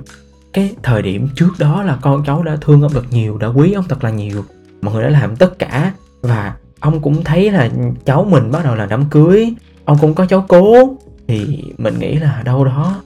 cái 0.53 0.75
thời 0.83 1.03
điểm 1.03 1.29
trước 1.37 1.51
đó 1.59 1.83
là 1.83 1.99
con 2.03 2.25
cháu 2.27 2.43
đã 2.43 2.57
thương 2.61 2.83
ông 2.83 2.93
thật 2.93 3.05
nhiều, 3.11 3.39
đã 3.39 3.49
quý 3.49 3.73
ông 3.73 3.85
thật 3.89 4.05
là 4.05 4.11
nhiều. 4.11 4.45
Mọi 4.83 4.95
người 4.95 5.03
đã 5.03 5.11
làm 5.11 5.37
tất 5.37 5.59
cả 5.59 5.93
và 6.23 6.55
ông 6.81 7.01
cũng 7.01 7.25
thấy 7.25 7.51
là 7.51 7.71
cháu 8.05 8.25
mình 8.25 8.51
bắt 8.51 8.65
đầu 8.65 8.75
là 8.75 8.87
đám 8.87 9.05
cưới 9.11 9.55
ông 9.91 9.99
cũng 10.01 10.15
có 10.15 10.27
cháu 10.27 10.45
cố, 10.49 10.97
thì 11.29 11.65
mình 11.79 11.99
nghĩ 11.99 12.17
là 12.17 12.43
đâu 12.45 12.65
đó. 12.65 13.03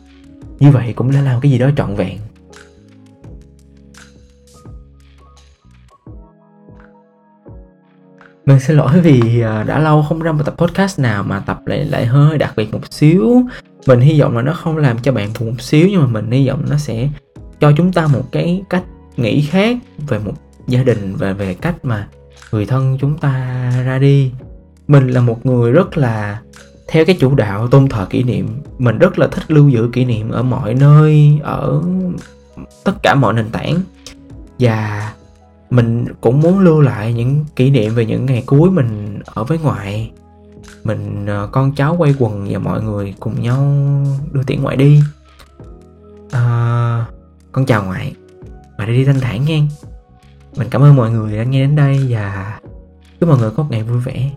Như 0.59 0.71
vậy 0.71 0.93
cũng 0.93 1.13
đã 1.13 1.21
làm 1.21 1.41
cái 1.41 1.51
gì 1.51 1.59
đó 1.59 1.71
trọn 1.77 1.95
vẹn. 1.95 2.19
Mình 8.47 8.61
xin 8.61 8.77
lỗi 8.77 9.01
vì 9.01 9.41
à, 9.41 9.63
đã 9.63 9.79
lâu 9.79 10.03
không 10.03 10.21
ra 10.21 10.33
một 10.33 10.43
tập 10.45 10.55
podcast 10.57 11.01
nào 11.01 11.23
mà 11.23 11.41
tập 11.41 11.61
lại 11.67 11.85
lại 11.85 12.07
hơi 12.07 12.39
đặc 12.39 12.53
biệt 12.57 12.73
một 12.73 12.93
xíu. 12.93 13.43
Mình 13.87 14.01
hy 14.01 14.21
vọng 14.21 14.37
là 14.37 14.43
nó 14.43 14.53
không 14.53 14.77
làm 14.77 14.99
cho 14.99 15.13
bạn 15.13 15.29
buồn 15.41 15.49
một 15.49 15.61
xíu, 15.61 15.89
nhưng 15.91 16.01
mà 16.01 16.07
mình 16.07 16.31
hy 16.31 16.49
vọng 16.49 16.65
nó 16.71 16.77
sẽ 16.77 17.09
cho 17.61 17.73
chúng 17.77 17.93
ta 17.93 18.07
một 18.07 18.33
cái 18.33 18.63
cách 18.71 18.85
nghĩ 19.17 19.43
khác 19.43 19.77
về 20.09 20.19
một 20.19 20.35
gia 20.67 20.83
đình 20.83 21.15
và 21.17 21.33
về 21.33 21.55
cách 21.55 21.85
mà 21.85 22.09
người 22.53 22.67
thân 22.67 22.99
chúng 23.01 23.19
ta 23.19 23.33
ra 23.87 23.99
đi. 23.99 24.33
Mình 24.89 25.09
là 25.09 25.21
một 25.21 25.47
người 25.47 25.73
rất 25.73 25.99
là 25.99 26.41
theo 26.89 27.05
cái 27.05 27.17
chủ 27.21 27.35
đạo 27.35 27.69
tôn 27.69 27.89
thờ 27.89 28.07
kỷ 28.11 28.23
niệm 28.23 28.49
mình 28.79 28.99
rất 28.99 29.19
là 29.19 29.27
thích 29.27 29.51
lưu 29.51 29.69
giữ 29.69 29.89
kỷ 29.93 30.05
niệm 30.05 30.31
ở 30.31 30.43
mọi 30.43 30.75
nơi 30.75 31.41
ở 31.43 31.83
tất 32.85 32.93
cả 33.03 33.15
mọi 33.15 33.35
nền 33.35 33.51
tảng. 33.51 33.81
Và 34.59 35.13
mình 35.71 36.07
cũng 36.21 36.41
muốn 36.41 36.61
lưu 36.61 36.81
lại 36.81 37.13
những 37.13 37.45
kỷ 37.57 37.71
niệm 37.71 37.95
về 37.95 38.07
những 38.07 38.27
ngày 38.27 38.43
cuối 38.47 38.71
mình 38.71 39.21
ở 39.25 39.45
với 39.45 39.59
ngoại. 39.59 40.13
Mình 40.85 41.27
ờ, 41.27 41.49
con 41.53 41.73
cháu 41.75 41.97
quay 41.99 42.15
quần 42.19 42.47
và 42.51 42.59
mọi 42.59 42.83
người 42.83 43.15
cùng 43.21 43.43
nhau 43.43 43.77
đưa 44.33 44.43
tiễn 44.43 44.63
ngoại 44.63 44.77
đi. 44.77 45.01
À, 46.31 47.07
con 47.53 47.67
chào 47.67 47.85
ngoại. 47.85 48.15
Ngoại 48.77 48.89
đi 48.89 49.05
thanh 49.05 49.21
thản 49.21 49.45
nghe. 49.45 49.63
Mình 50.57 50.69
cảm 50.71 50.83
ơn 50.83 50.97
mọi 50.97 51.11
người 51.11 51.37
đã 51.37 51.45
nghe 51.45 51.61
đến 51.61 51.77
đây 51.77 52.07
và 52.09 52.59
chúc 53.21 53.29
mọi 53.29 53.39
người 53.39 53.51
có 53.51 53.63
một 53.63 53.69
ngày 53.71 53.83
vui 53.83 54.01
vẻ. 54.01 54.31